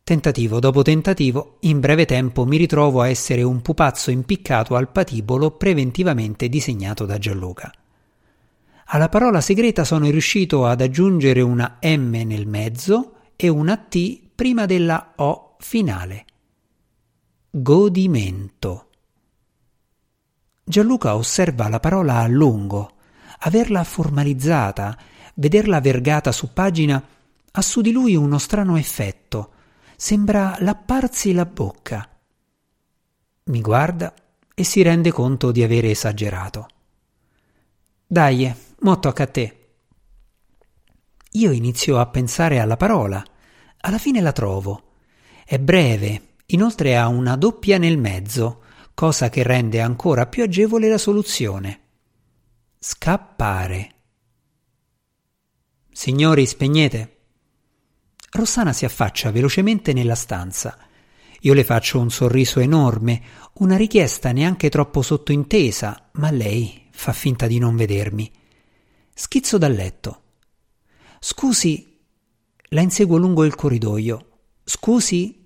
Tentativo 0.04 0.60
dopo 0.60 0.82
tentativo, 0.82 1.58
in 1.62 1.80
breve 1.80 2.06
tempo 2.06 2.46
mi 2.46 2.58
ritrovo 2.58 3.02
a 3.02 3.10
essere 3.10 3.44
un 3.44 3.62
pupazzo 3.62 4.10
impiccato 4.10 4.76
al 4.76 4.90
patibolo 4.90 5.52
preventivamente 5.52 6.50
disegnato 6.50 7.06
da 7.06 7.20
Gianluca. 7.20 7.72
Alla 8.86 9.10
parola 9.10 9.40
segreta 9.40 9.84
sono 9.84 10.10
riuscito 10.10 10.66
ad 10.66 10.82
aggiungere 10.82 11.42
una 11.42 11.78
M 11.80 12.10
nel 12.26 12.48
mezzo 12.48 13.18
e 13.36 13.50
una 13.50 13.78
T 13.78 14.20
prima 14.34 14.66
della 14.66 15.14
O 15.18 15.58
finale. 15.60 16.26
Godimento. 17.52 18.89
Gianluca 20.70 21.16
osserva 21.16 21.68
la 21.68 21.80
parola 21.80 22.20
a 22.20 22.28
lungo. 22.28 22.92
Averla 23.40 23.84
formalizzata, 23.84 24.96
vederla 25.34 25.82
vergata 25.82 26.32
su 26.32 26.54
pagina, 26.54 27.04
ha 27.52 27.62
su 27.64 27.82
di 27.82 27.92
lui 27.92 28.16
uno 28.16 28.38
strano 28.38 28.78
effetto. 28.78 29.54
Sembra 29.96 30.58
lapparsi 30.60 31.34
la 31.34 31.48
bocca. 31.48 32.08
Mi 33.46 33.62
guarda 33.62 34.14
e 34.54 34.64
si 34.64 34.84
rende 34.84 35.12
conto 35.12 35.52
di 35.52 35.64
avere 35.64 35.90
esagerato. 35.90 36.68
Dai, 38.06 38.54
mo 38.82 39.00
tocca 39.00 39.24
a 39.24 39.28
te. 39.28 39.70
Io 41.32 41.50
inizio 41.50 41.98
a 41.98 42.06
pensare 42.06 42.60
alla 42.60 42.78
parola. 42.78 43.26
Alla 43.80 43.98
fine 43.98 44.22
la 44.22 44.34
trovo. 44.34 44.84
È 45.44 45.58
breve, 45.58 46.36
inoltre 46.46 46.96
ha 46.96 47.08
una 47.08 47.36
doppia 47.38 47.80
nel 47.80 47.98
mezzo 47.98 48.68
cosa 49.00 49.30
che 49.30 49.44
rende 49.44 49.80
ancora 49.80 50.28
più 50.28 50.44
agevole 50.44 50.90
la 50.90 50.98
soluzione. 50.98 51.80
Scappare. 52.78 53.94
Signori, 55.90 56.46
spegnete. 56.46 57.20
Rossana 58.32 58.74
si 58.74 58.84
affaccia 58.84 59.32
velocemente 59.32 59.94
nella 59.94 60.16
stanza. 60.16 60.78
Io 61.40 61.54
le 61.54 61.64
faccio 61.64 61.98
un 61.98 62.12
sorriso 62.12 62.60
enorme, 62.60 63.22
una 63.60 63.78
richiesta 63.78 64.34
neanche 64.34 64.68
troppo 64.68 65.02
sottointesa, 65.02 66.10
ma 66.16 66.30
lei 66.30 66.90
fa 66.92 67.14
finta 67.14 67.48
di 67.48 67.58
non 67.58 67.78
vedermi. 67.78 68.30
Schizzo 69.14 69.58
dal 69.58 69.72
letto. 69.72 70.24
Scusi, 71.22 72.02
la 72.72 72.82
inseguo 72.82 73.16
lungo 73.16 73.46
il 73.46 73.56
corridoio. 73.56 74.42
Scusi, 74.62 75.39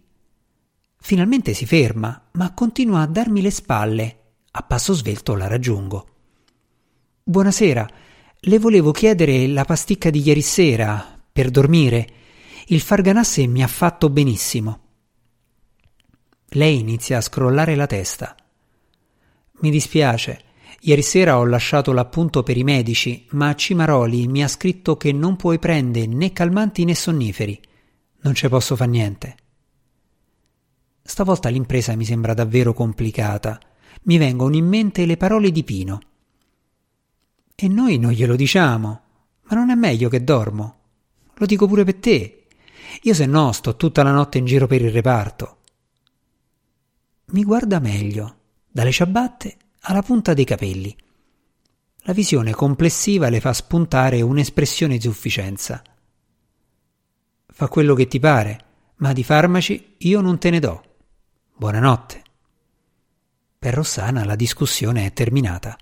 Finalmente 1.06 1.54
si 1.54 1.66
ferma, 1.66 2.30
ma 2.32 2.54
continua 2.54 3.02
a 3.02 3.08
darmi 3.08 3.42
le 3.42 3.52
spalle. 3.52 4.20
A 4.52 4.63
passo 4.63 4.94
svelto 4.94 5.36
la 5.36 5.48
raggiungo. 5.48 6.08
Buonasera, 7.22 7.86
le 8.39 8.58
volevo 8.58 8.92
chiedere 8.92 9.46
la 9.48 9.66
pasticca 9.66 10.10
di 10.10 10.22
ieri 10.26 10.42
sera 10.42 11.22
per 11.30 11.50
dormire. 11.50 12.08
Il 12.68 12.80
farganasse 12.80 13.46
mi 13.48 13.62
ha 13.62 13.68
fatto 13.68 14.10
benissimo. 14.10 14.80
Lei 16.52 16.80
inizia 16.80 17.18
a 17.18 17.22
scrollare 17.22 17.76
la 17.76 17.86
testa. 17.86 18.34
Mi 19.60 19.70
dispiace. 19.70 20.42
Ieri 20.80 21.02
sera 21.02 21.38
ho 21.38 21.44
lasciato 21.46 21.92
l'appunto 21.92 22.44
per 22.44 22.56
i 22.56 22.63
medici, 22.63 23.28
ma 23.32 23.54
Cimaroli 23.54 24.30
mi 24.30 24.42
ha 24.42 24.48
scritto 24.48 24.96
che 24.96 25.12
non 25.12 25.36
puoi 25.36 25.60
prendere 25.60 26.06
né 26.06 26.32
calmanti 26.32 26.86
né 26.86 26.96
sonniferi. 26.96 27.60
Non 28.22 28.34
ci 28.36 28.48
posso 28.48 28.78
far 28.78 28.88
niente. 28.88 29.36
Stavolta 31.04 31.50
l'impresa 31.50 31.96
mi 31.96 32.06
sembra 32.06 32.34
davvero 32.34 32.74
complicata. 32.74 33.60
Mi 34.04 34.18
vengono 34.18 34.56
in 34.56 34.66
mente 34.66 35.06
le 35.06 35.18
parole 35.18 35.52
di 35.52 35.63
Pino. 35.63 36.00
E 37.56 37.68
noi 37.68 38.00
non 38.00 38.12
glielo 38.12 38.36
diciamo. 38.36 39.02
Ma 39.44 39.56
non 39.56 39.70
è 39.70 39.76
meglio 39.76 40.08
che 40.10 40.24
dormo. 40.24 40.78
Lo 41.36 41.46
dico 41.46 41.68
pure 41.68 41.84
per 41.84 41.96
te. 41.96 42.48
Io 43.02 43.13
se 43.13 43.26
no 43.26 43.52
sto 43.52 43.76
tutta 43.76 44.02
la 44.02 44.12
notte 44.12 44.38
in 44.38 44.46
giro 44.46 44.66
per 44.66 44.82
il 44.82 44.92
reparto. 44.92 45.58
Mi 47.26 47.44
guarda 47.44 47.80
meglio, 47.80 48.38
dalle 48.70 48.92
ciabatte 48.92 49.58
alla 49.82 50.02
punta 50.02 50.34
dei 50.34 50.46
capelli. 50.46 50.96
La 52.06 52.13
visione 52.13 52.52
complessiva 52.52 53.30
le 53.30 53.39
fa 53.39 53.54
spuntare 53.54 54.22
un'espressione 54.22 54.96
di 54.96 55.02
sufficienza. 55.02 55.82
Fa 57.46 57.68
quello 57.68 57.94
che 57.94 58.08
ti 58.08 58.20
pare, 58.20 58.66
ma 58.98 59.13
di 59.13 59.24
farmaci 59.24 59.96
io 60.00 60.22
non 60.22 60.38
te 60.38 60.50
ne 60.50 60.60
do. 60.60 60.84
Buonanotte. 61.56 62.24
Per 63.60 63.74
Rossana 63.76 64.26
la 64.26 64.36
discussione 64.36 65.06
è 65.06 65.13
terminata. 65.13 65.78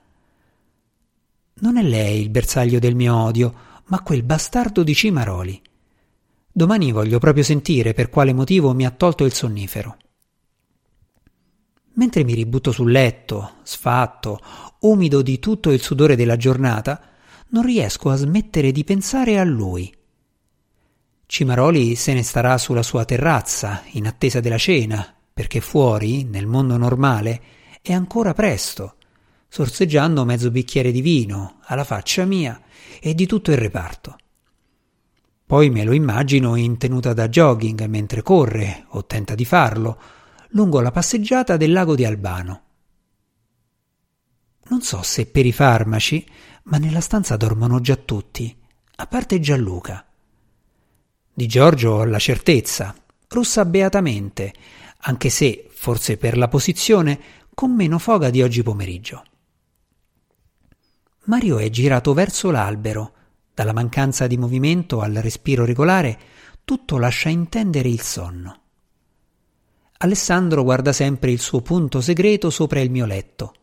Non 1.62 1.78
è 1.78 1.82
lei 1.82 2.20
il 2.20 2.30
bersaglio 2.30 2.78
del 2.78 2.94
mio 2.94 3.16
odio, 3.16 3.54
ma 3.86 4.02
quel 4.02 4.22
bastardo 4.24 4.84
di 4.84 4.94
Cimaroli. 4.94 5.62
Domani 6.52 6.92
voglio 6.92 7.20
proprio 7.20 7.44
sentire 7.46 7.94
per 7.94 8.10
quale 8.10 8.34
motivo 8.34 8.74
mi 8.74 8.86
ha 8.86 8.92
tolto 8.92 9.24
il 9.24 9.32
sonnifero. 9.32 9.98
Mentre 11.94 12.26
mi 12.26 12.34
ributto 12.34 12.74
sul 12.74 12.92
letto, 12.92 13.54
sfatto, 13.64 14.42
umido 14.80 15.22
di 15.22 15.40
tutto 15.40 15.72
il 15.72 15.82
sudore 15.82 16.18
della 16.18 16.36
giornata, 16.36 17.02
non 17.50 17.64
riesco 17.64 18.10
a 18.10 18.18
smettere 18.18 18.74
di 18.74 18.84
pensare 18.84 19.40
a 19.40 19.44
lui. 19.46 19.92
Cimaroli 21.26 21.96
se 21.96 22.14
ne 22.14 22.24
starà 22.24 22.58
sulla 22.58 22.84
sua 22.84 23.06
terrazza, 23.06 23.84
in 23.92 24.06
attesa 24.06 24.42
della 24.42 24.58
cena, 24.58 25.16
perché 25.34 25.62
fuori, 25.62 26.24
nel 26.24 26.48
mondo 26.48 26.78
normale, 26.78 27.42
è 27.82 27.94
ancora 27.94 28.34
presto, 28.34 28.96
sorseggiando 29.48 30.24
mezzo 30.26 30.52
bicchiere 30.52 30.92
di 30.92 31.02
vino 31.02 31.60
alla 31.64 31.84
faccia 31.84 32.26
mia 32.26 32.62
e 33.00 33.14
di 33.14 33.26
tutto 33.26 33.52
il 33.52 33.58
reparto. 33.58 34.18
Poi 35.46 35.70
me 35.70 35.84
lo 35.84 35.92
immagino 35.92 36.56
in 36.56 36.78
tenuta 36.78 37.14
da 37.14 37.28
jogging 37.28 37.86
mentre 37.86 38.22
corre, 38.22 38.86
o 38.90 39.06
tenta 39.06 39.36
di 39.36 39.44
farlo, 39.44 40.00
lungo 40.52 40.80
la 40.80 40.92
passeggiata 40.92 41.58
del 41.58 41.74
lago 41.74 41.96
di 41.96 42.06
Albano. 42.06 42.62
Non 44.70 44.82
so 44.82 45.02
se 45.02 45.26
per 45.26 45.46
i 45.46 45.52
farmaci, 45.52 46.26
ma 46.64 46.78
nella 46.78 47.02
stanza 47.02 47.36
dormono 47.36 47.82
già 47.82 47.98
tutti, 47.98 48.56
a 48.96 49.08
parte 49.08 49.40
Gianluca. 49.42 50.06
Di 51.34 51.48
Giorgio 51.48 51.92
ho 51.92 52.06
la 52.06 52.20
certezza, 52.20 52.96
russa 53.28 53.66
beatamente, 53.66 54.54
anche 55.02 55.30
se, 55.30 55.68
forse 55.70 56.18
per 56.18 56.38
la 56.38 56.48
posizione, 56.48 57.20
con 57.54 57.74
meno 57.74 58.00
foga 58.00 58.30
di 58.30 58.42
oggi 58.42 58.64
pomeriggio. 58.64 59.24
Mario 61.26 61.60
è 61.60 61.70
girato 61.70 62.14
verso 62.14 62.50
l'albero. 62.50 63.14
Dalla 63.54 63.74
mancanza 63.74 64.28
di 64.28 64.38
movimento 64.38 65.02
al 65.02 65.14
respiro 65.14 65.66
regolare, 65.66 66.20
tutto 66.64 66.98
lascia 66.98 67.30
intendere 67.30 67.90
il 67.90 68.02
sonno. 68.02 68.60
Alessandro 69.98 70.64
guarda 70.64 70.94
sempre 70.94 71.32
il 71.32 71.40
suo 71.40 71.62
punto 71.62 72.02
segreto 72.02 72.50
sopra 72.50 72.80
il 72.80 72.90
mio 72.90 73.06
letto. 73.06 73.54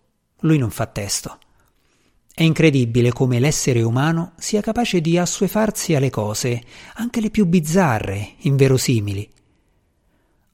Lui 0.40 0.58
non 0.58 0.70
fa 0.70 0.86
testo. 0.86 1.38
È 2.32 2.44
incredibile 2.44 3.12
come 3.12 3.40
l'essere 3.40 3.82
umano 3.82 4.34
sia 4.36 4.60
capace 4.60 5.00
di 5.00 5.18
assuefarsi 5.18 5.96
alle 5.96 6.10
cose, 6.10 6.62
anche 6.94 7.20
le 7.20 7.30
più 7.30 7.46
bizzarre, 7.46 8.34
inverosimili, 8.42 9.28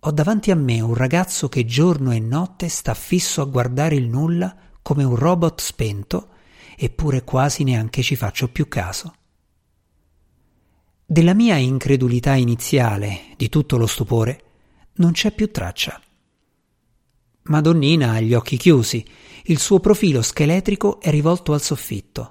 ho 0.07 0.11
davanti 0.11 0.51
a 0.51 0.55
me 0.55 0.83
un 0.83 0.93
ragazzo 0.93 1.49
che 1.49 1.65
giorno 1.65 2.13
e 2.13 2.21
notte 2.21 2.69
sta 2.69 2.93
fisso 2.93 3.41
a 3.41 3.47
guardare 3.47 3.95
il 3.95 4.07
nulla 4.07 4.55
come 4.83 5.03
un 5.03 5.17
robot 5.17 5.63
spento, 5.63 6.29
eppure 6.77 7.25
quasi 7.25 7.65
neanche 7.65 8.03
ci 8.03 8.15
faccio 8.15 8.49
più 8.49 8.69
caso. 8.69 9.15
Della 11.07 11.33
mia 11.33 11.57
incredulità 11.57 12.35
iniziale, 12.35 13.35
di 13.39 13.49
tutto 13.49 13.79
lo 13.79 13.87
stupore, 13.87 14.43
non 14.97 15.13
c'è 15.13 15.33
più 15.33 15.51
traccia. 15.51 15.99
Madonnina 17.45 18.13
ha 18.13 18.21
gli 18.21 18.35
occhi 18.35 18.59
chiusi, 18.59 19.03
il 19.45 19.59
suo 19.59 19.81
profilo 19.81 20.21
scheletrico 20.21 21.01
è 21.01 21.11
rivolto 21.11 21.55
al 21.55 21.63
soffitto. 21.63 22.31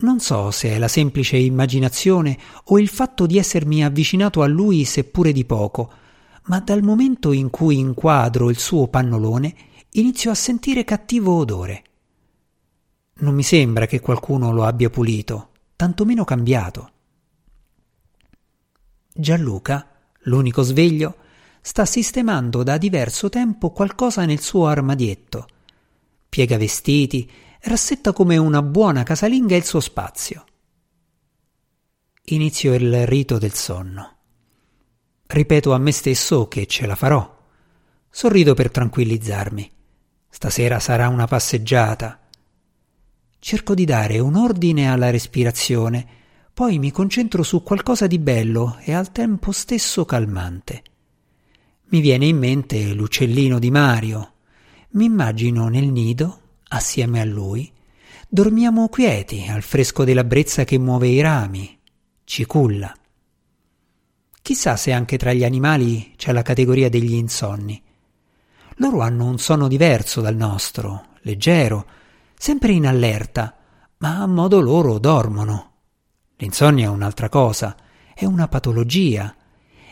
Non 0.00 0.20
so 0.20 0.50
se 0.50 0.68
è 0.68 0.78
la 0.78 0.88
semplice 0.88 1.38
immaginazione 1.38 2.38
o 2.64 2.78
il 2.78 2.88
fatto 2.88 3.24
di 3.24 3.38
essermi 3.38 3.82
avvicinato 3.82 4.42
a 4.42 4.46
lui 4.46 4.84
seppure 4.84 5.32
di 5.32 5.46
poco, 5.46 5.92
ma 6.48 6.60
dal 6.60 6.82
momento 6.82 7.32
in 7.32 7.50
cui 7.50 7.78
inquadro 7.78 8.50
il 8.50 8.58
suo 8.58 8.88
pannolone 8.88 9.54
inizio 9.92 10.30
a 10.30 10.34
sentire 10.34 10.84
cattivo 10.84 11.36
odore. 11.36 11.84
Non 13.20 13.34
mi 13.34 13.42
sembra 13.42 13.86
che 13.86 14.00
qualcuno 14.00 14.52
lo 14.52 14.64
abbia 14.64 14.90
pulito, 14.90 15.50
tantomeno 15.76 16.24
cambiato. 16.24 16.90
Gianluca, 19.12 19.88
l'unico 20.22 20.62
sveglio, 20.62 21.16
sta 21.60 21.84
sistemando 21.84 22.62
da 22.62 22.78
diverso 22.78 23.28
tempo 23.28 23.70
qualcosa 23.70 24.24
nel 24.24 24.40
suo 24.40 24.66
armadietto. 24.66 25.46
Piega 26.28 26.56
vestiti, 26.56 27.30
rassetta 27.62 28.12
come 28.12 28.36
una 28.36 28.62
buona 28.62 29.02
casalinga 29.02 29.56
il 29.56 29.64
suo 29.64 29.80
spazio. 29.80 30.44
Inizio 32.26 32.74
il 32.74 33.06
rito 33.06 33.38
del 33.38 33.52
sonno. 33.52 34.17
Ripeto 35.30 35.74
a 35.74 35.78
me 35.78 35.92
stesso 35.92 36.48
che 36.48 36.66
ce 36.66 36.86
la 36.86 36.94
farò. 36.94 37.36
Sorrido 38.08 38.54
per 38.54 38.70
tranquillizzarmi. 38.70 39.70
Stasera 40.30 40.80
sarà 40.80 41.08
una 41.08 41.26
passeggiata. 41.26 42.18
Cerco 43.38 43.74
di 43.74 43.84
dare 43.84 44.20
un 44.20 44.36
ordine 44.36 44.90
alla 44.90 45.10
respirazione, 45.10 46.06
poi 46.54 46.78
mi 46.78 46.90
concentro 46.90 47.42
su 47.42 47.62
qualcosa 47.62 48.06
di 48.06 48.18
bello 48.18 48.78
e 48.80 48.94
al 48.94 49.12
tempo 49.12 49.52
stesso 49.52 50.06
calmante. 50.06 50.82
Mi 51.90 52.00
viene 52.00 52.24
in 52.24 52.38
mente 52.38 52.94
l'uccellino 52.94 53.58
di 53.58 53.70
Mario. 53.70 54.32
Mi 54.92 55.04
immagino 55.04 55.68
nel 55.68 55.88
nido, 55.88 56.40
assieme 56.68 57.20
a 57.20 57.24
lui. 57.26 57.70
Dormiamo 58.26 58.88
quieti 58.88 59.44
al 59.46 59.62
fresco 59.62 60.04
della 60.04 60.24
brezza 60.24 60.64
che 60.64 60.78
muove 60.78 61.08
i 61.08 61.20
rami. 61.20 61.78
Ci 62.24 62.46
culla. 62.46 62.97
Chissà 64.42 64.76
se 64.76 64.92
anche 64.92 65.18
tra 65.18 65.32
gli 65.32 65.44
animali 65.44 66.14
c'è 66.16 66.32
la 66.32 66.42
categoria 66.42 66.88
degli 66.88 67.14
insonni. 67.14 67.82
Loro 68.76 69.00
hanno 69.00 69.26
un 69.26 69.38
sonno 69.38 69.68
diverso 69.68 70.20
dal 70.20 70.36
nostro, 70.36 71.08
leggero, 71.22 71.86
sempre 72.36 72.72
in 72.72 72.86
allerta, 72.86 73.56
ma 73.98 74.20
a 74.20 74.26
modo 74.26 74.60
loro 74.60 74.98
dormono. 74.98 75.72
L'insonnia 76.36 76.86
è 76.86 76.90
un'altra 76.90 77.28
cosa, 77.28 77.76
è 78.14 78.24
una 78.24 78.48
patologia, 78.48 79.34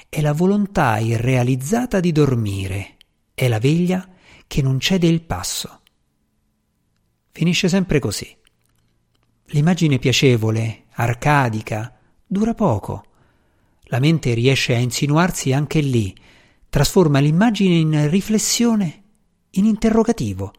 è 0.08 0.20
la 0.20 0.32
volontà 0.32 0.98
irrealizzata 0.98 2.00
di 2.00 2.12
dormire, 2.12 2.96
è 3.34 3.48
la 3.48 3.58
veglia 3.58 4.08
che 4.46 4.62
non 4.62 4.78
cede 4.78 5.08
il 5.08 5.22
passo. 5.22 5.80
Finisce 7.32 7.68
sempre 7.68 7.98
così. 7.98 8.34
L'immagine 9.46 9.98
piacevole, 9.98 10.84
arcadica, 10.92 11.94
dura 12.24 12.54
poco. 12.54 13.04
La 13.88 14.00
mente 14.00 14.34
riesce 14.34 14.74
a 14.74 14.78
insinuarsi 14.78 15.52
anche 15.52 15.80
lì, 15.80 16.14
trasforma 16.68 17.20
l'immagine 17.20 17.76
in 17.76 18.10
riflessione, 18.10 19.02
in 19.50 19.64
interrogativo, 19.64 20.52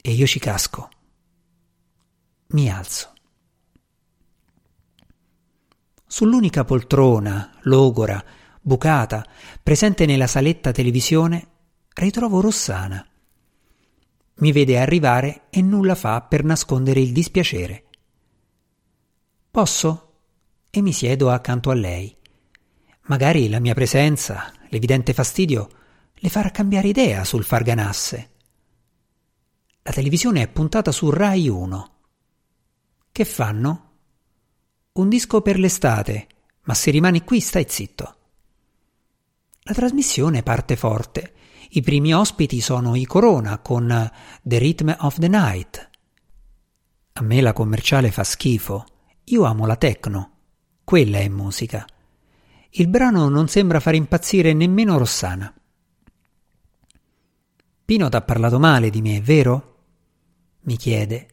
e 0.00 0.12
io 0.12 0.26
ci 0.26 0.38
casco. 0.38 0.88
Mi 2.48 2.70
alzo. 2.70 3.12
Sull'unica 6.06 6.64
poltrona, 6.64 7.58
logora, 7.64 8.24
bucata, 8.62 9.26
presente 9.62 10.06
nella 10.06 10.26
saletta 10.26 10.72
televisione, 10.72 11.46
ritrovo 11.92 12.40
Rossana. 12.40 13.06
Mi 14.36 14.52
vede 14.52 14.78
arrivare 14.78 15.48
e 15.50 15.60
nulla 15.60 15.94
fa 15.94 16.22
per 16.22 16.44
nascondere 16.44 17.00
il 17.00 17.12
dispiacere. 17.12 17.84
Posso? 19.50 20.12
E 20.70 20.80
mi 20.80 20.92
siedo 20.92 21.30
accanto 21.30 21.70
a 21.70 21.74
lei. 21.74 22.17
Magari 23.08 23.48
la 23.48 23.58
mia 23.58 23.72
presenza, 23.72 24.52
l'evidente 24.68 25.14
fastidio, 25.14 25.68
le 26.12 26.28
farà 26.28 26.50
cambiare 26.50 26.88
idea 26.88 27.24
sul 27.24 27.42
far 27.42 27.62
ganasse. 27.62 28.30
La 29.82 29.92
televisione 29.92 30.42
è 30.42 30.48
puntata 30.48 30.92
su 30.92 31.08
Rai 31.08 31.48
1. 31.48 31.92
Che 33.10 33.24
fanno? 33.24 33.92
Un 34.92 35.08
disco 35.08 35.40
per 35.40 35.58
l'estate, 35.58 36.26
ma 36.64 36.74
se 36.74 36.90
rimani 36.90 37.24
qui 37.24 37.40
stai 37.40 37.64
zitto. 37.66 38.16
La 39.62 39.72
trasmissione 39.72 40.42
parte 40.42 40.76
forte. 40.76 41.32
I 41.70 41.80
primi 41.80 42.12
ospiti 42.12 42.60
sono 42.60 42.94
i 42.94 43.06
Corona 43.06 43.58
con 43.58 44.10
The 44.42 44.58
Rhythm 44.58 44.94
of 44.98 45.18
the 45.18 45.28
Night. 45.28 45.90
A 47.14 47.22
me 47.22 47.40
la 47.40 47.54
commerciale 47.54 48.10
fa 48.10 48.22
schifo. 48.22 48.84
Io 49.24 49.44
amo 49.44 49.64
la 49.64 49.76
techno. 49.76 50.32
Quella 50.84 51.18
è 51.18 51.28
musica. 51.28 51.86
Il 52.78 52.86
brano 52.86 53.28
non 53.28 53.48
sembra 53.48 53.80
far 53.80 53.96
impazzire 53.96 54.52
nemmeno 54.52 54.98
Rossana. 54.98 55.52
Pino 57.84 58.08
t'ha 58.08 58.22
parlato 58.22 58.60
male 58.60 58.88
di 58.88 59.02
me, 59.02 59.20
vero? 59.20 59.74
mi 60.60 60.76
chiede, 60.76 61.28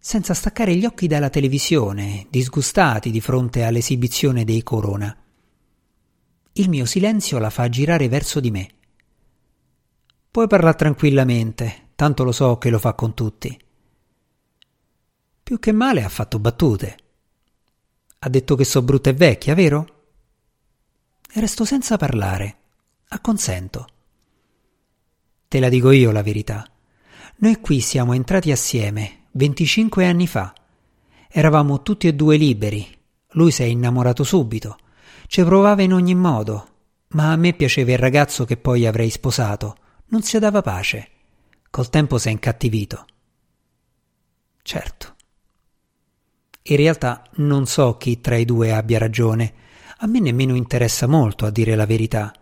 senza 0.00 0.34
staccare 0.34 0.74
gli 0.74 0.84
occhi 0.84 1.06
dalla 1.06 1.30
televisione, 1.30 2.26
disgustati 2.28 3.12
di 3.12 3.20
fronte 3.20 3.62
all'esibizione 3.62 4.42
dei 4.42 4.64
Corona. 4.64 5.16
Il 6.54 6.68
mio 6.68 6.86
silenzio 6.86 7.38
la 7.38 7.50
fa 7.50 7.68
girare 7.68 8.08
verso 8.08 8.40
di 8.40 8.50
me. 8.50 8.70
Puoi 10.28 10.48
parlare 10.48 10.76
tranquillamente, 10.76 11.90
tanto 11.94 12.24
lo 12.24 12.32
so 12.32 12.58
che 12.58 12.68
lo 12.68 12.80
fa 12.80 12.94
con 12.94 13.14
tutti. 13.14 13.56
Più 15.40 15.60
che 15.60 15.70
male 15.70 16.02
ha 16.02 16.08
fatto 16.08 16.40
battute. 16.40 16.96
Ha 18.18 18.28
detto 18.28 18.56
che 18.56 18.64
so 18.64 18.82
brutta 18.82 19.10
e 19.10 19.14
vecchia, 19.14 19.54
vero? 19.54 19.98
Resto 21.32 21.64
senza 21.64 21.96
parlare. 21.96 22.56
Acconsento. 23.10 23.86
Te 25.46 25.60
la 25.60 25.68
dico 25.68 25.92
io 25.92 26.10
la 26.10 26.22
verità. 26.22 26.68
Noi 27.36 27.60
qui 27.60 27.80
siamo 27.80 28.14
entrati 28.14 28.50
assieme, 28.50 29.26
25 29.30 30.06
anni 30.06 30.26
fa. 30.26 30.52
Eravamo 31.28 31.82
tutti 31.82 32.08
e 32.08 32.14
due 32.14 32.36
liberi. 32.36 32.84
Lui 33.34 33.52
si 33.52 33.62
è 33.62 33.66
innamorato 33.66 34.24
subito. 34.24 34.76
Ci 35.28 35.44
provava 35.44 35.82
in 35.82 35.92
ogni 35.92 36.16
modo, 36.16 36.68
ma 37.10 37.30
a 37.30 37.36
me 37.36 37.52
piaceva 37.52 37.92
il 37.92 37.98
ragazzo 37.98 38.44
che 38.44 38.56
poi 38.56 38.84
avrei 38.84 39.10
sposato. 39.10 39.76
Non 40.06 40.22
si 40.22 40.36
dava 40.40 40.62
pace. 40.62 41.10
Col 41.70 41.90
tempo 41.90 42.18
si 42.18 42.26
è 42.26 42.32
incattivito. 42.32 43.06
Certo. 44.62 45.14
In 46.62 46.76
realtà 46.76 47.22
non 47.34 47.66
so 47.66 47.96
chi 47.98 48.20
tra 48.20 48.36
i 48.36 48.44
due 48.44 48.72
abbia 48.72 48.98
ragione. 48.98 49.54
A 50.02 50.06
me 50.06 50.18
nemmeno 50.18 50.54
interessa 50.54 51.06
molto, 51.06 51.44
a 51.44 51.50
dire 51.50 51.74
la 51.74 51.84
verità. 51.84 52.32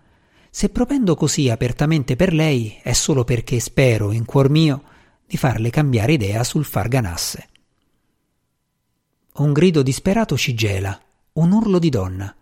Se 0.48 0.68
propendo 0.68 1.16
così 1.16 1.50
apertamente 1.50 2.14
per 2.14 2.32
lei 2.32 2.78
è 2.82 2.92
solo 2.92 3.24
perché 3.24 3.58
spero, 3.58 4.12
in 4.12 4.24
cuor 4.24 4.48
mio, 4.48 4.82
di 5.26 5.36
farle 5.36 5.68
cambiare 5.68 6.12
idea 6.12 6.44
sul 6.44 6.64
far 6.64 6.86
ganasse. 6.86 7.48
Un 9.34 9.52
grido 9.52 9.82
disperato 9.82 10.36
ci 10.36 10.54
gela, 10.54 11.00
un 11.32 11.50
urlo 11.50 11.80
di 11.80 11.88
donna. 11.90 12.32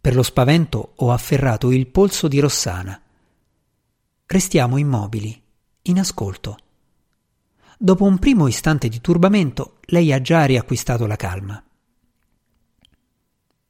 Per 0.00 0.14
lo 0.14 0.22
spavento 0.22 0.92
ho 0.96 1.12
afferrato 1.12 1.70
il 1.70 1.86
polso 1.86 2.26
di 2.26 2.38
Rossana. 2.38 2.98
Restiamo 4.24 4.78
immobili, 4.78 5.38
in 5.82 5.98
ascolto. 5.98 6.56
Dopo 7.76 8.04
un 8.04 8.18
primo 8.18 8.48
istante 8.48 8.88
di 8.88 9.00
turbamento, 9.02 9.76
lei 9.88 10.10
ha 10.10 10.22
già 10.22 10.46
riacquistato 10.46 11.06
la 11.06 11.16
calma. 11.16 11.62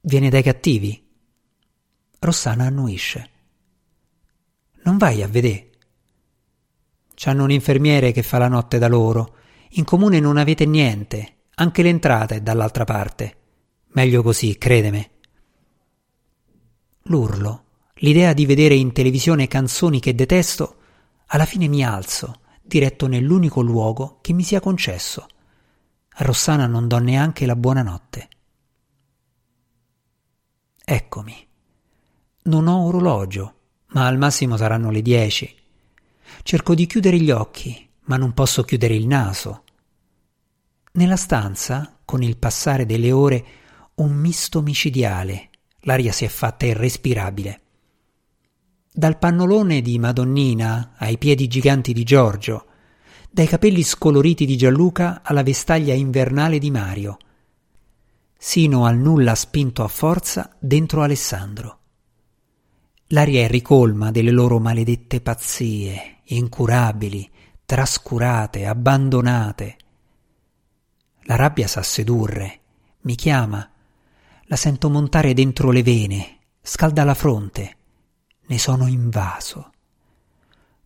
Viene 0.08 0.30
dai 0.30 0.42
cattivi? 0.42 1.06
Rossana 2.20 2.64
annuisce. 2.64 3.30
Non 4.84 4.96
vai 4.96 5.22
a 5.22 5.28
vedere. 5.28 5.68
C'hanno 7.14 7.44
un 7.44 7.50
infermiere 7.50 8.10
che 8.12 8.22
fa 8.22 8.38
la 8.38 8.48
notte 8.48 8.78
da 8.78 8.88
loro. 8.88 9.36
In 9.72 9.84
comune 9.84 10.18
non 10.18 10.38
avete 10.38 10.64
niente, 10.64 11.40
anche 11.56 11.82
l'entrata 11.82 12.34
è 12.34 12.40
dall'altra 12.40 12.84
parte. 12.84 13.36
Meglio 13.88 14.22
così, 14.22 14.56
credeme. 14.56 15.10
L'urlo, 17.02 17.64
l'idea 17.96 18.32
di 18.32 18.46
vedere 18.46 18.76
in 18.76 18.92
televisione 18.92 19.46
canzoni 19.46 20.00
che 20.00 20.14
detesto, 20.14 20.76
alla 21.26 21.44
fine 21.44 21.68
mi 21.68 21.84
alzo, 21.84 22.40
diretto 22.62 23.08
nell'unico 23.08 23.60
luogo 23.60 24.20
che 24.22 24.32
mi 24.32 24.42
sia 24.42 24.60
concesso. 24.60 25.26
A 26.08 26.24
Rossana 26.24 26.66
non 26.66 26.88
do 26.88 26.96
neanche 26.96 27.44
la 27.44 27.56
buonanotte. 27.56 28.28
Eccomi. 30.90 31.36
Non 32.44 32.66
ho 32.66 32.86
orologio, 32.86 33.54
ma 33.88 34.06
al 34.06 34.16
massimo 34.16 34.56
saranno 34.56 34.90
le 34.90 35.02
dieci. 35.02 35.54
Cerco 36.42 36.74
di 36.74 36.86
chiudere 36.86 37.20
gli 37.20 37.30
occhi, 37.30 37.86
ma 38.04 38.16
non 38.16 38.32
posso 38.32 38.62
chiudere 38.62 38.94
il 38.94 39.06
naso. 39.06 39.64
Nella 40.92 41.16
stanza, 41.16 41.98
con 42.06 42.22
il 42.22 42.38
passare 42.38 42.86
delle 42.86 43.12
ore, 43.12 43.44
un 43.96 44.14
misto 44.14 44.62
micidiale. 44.62 45.50
L'aria 45.80 46.10
si 46.10 46.24
è 46.24 46.28
fatta 46.28 46.64
irrespirabile. 46.64 47.60
Dal 48.90 49.18
pannolone 49.18 49.82
di 49.82 49.98
Madonnina 49.98 50.94
ai 50.96 51.18
piedi 51.18 51.48
giganti 51.48 51.92
di 51.92 52.02
Giorgio, 52.02 52.64
dai 53.30 53.46
capelli 53.46 53.82
scoloriti 53.82 54.46
di 54.46 54.56
Gianluca 54.56 55.20
alla 55.22 55.42
vestaglia 55.42 55.92
invernale 55.92 56.58
di 56.58 56.70
Mario, 56.70 57.18
sino 58.40 58.86
al 58.86 58.96
nulla 58.96 59.34
spinto 59.34 59.82
a 59.82 59.88
forza 59.88 60.54
dentro 60.60 61.02
Alessandro. 61.02 61.78
L'aria 63.08 63.42
è 63.42 63.48
ricolma 63.48 64.12
delle 64.12 64.30
loro 64.30 64.60
maledette 64.60 65.20
pazzie, 65.20 66.18
incurabili, 66.24 67.28
trascurate, 67.66 68.64
abbandonate. 68.64 69.76
La 71.22 71.34
rabbia 71.34 71.66
sa 71.66 71.82
sedurre, 71.82 72.60
mi 73.02 73.16
chiama, 73.16 73.68
la 74.44 74.56
sento 74.56 74.88
montare 74.88 75.34
dentro 75.34 75.72
le 75.72 75.82
vene, 75.82 76.38
scalda 76.62 77.02
la 77.02 77.14
fronte, 77.14 77.76
ne 78.46 78.58
sono 78.58 78.86
invaso. 78.86 79.72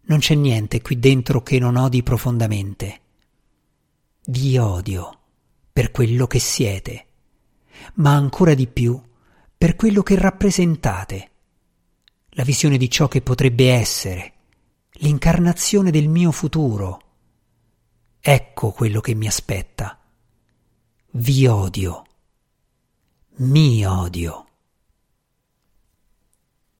Non 0.04 0.20
c'è 0.20 0.34
niente 0.34 0.80
qui 0.80 0.98
dentro 0.98 1.42
che 1.42 1.58
non 1.58 1.76
odi 1.76 2.02
profondamente. 2.02 3.00
Vi 4.24 4.56
odio 4.56 5.18
per 5.72 5.90
quello 5.90 6.26
che 6.26 6.38
siete, 6.38 7.06
ma 7.94 8.14
ancora 8.14 8.54
di 8.54 8.66
più 8.66 9.00
per 9.56 9.76
quello 9.76 10.02
che 10.02 10.16
rappresentate, 10.16 11.30
la 12.30 12.44
visione 12.44 12.76
di 12.76 12.90
ciò 12.90 13.08
che 13.08 13.22
potrebbe 13.22 13.70
essere, 13.72 14.32
l'incarnazione 14.94 15.90
del 15.90 16.08
mio 16.08 16.32
futuro. 16.32 17.00
Ecco 18.20 18.70
quello 18.72 19.00
che 19.00 19.14
mi 19.14 19.26
aspetta. 19.26 19.98
Vi 21.12 21.46
odio. 21.46 22.04
Mi 23.36 23.84
odio. 23.84 24.46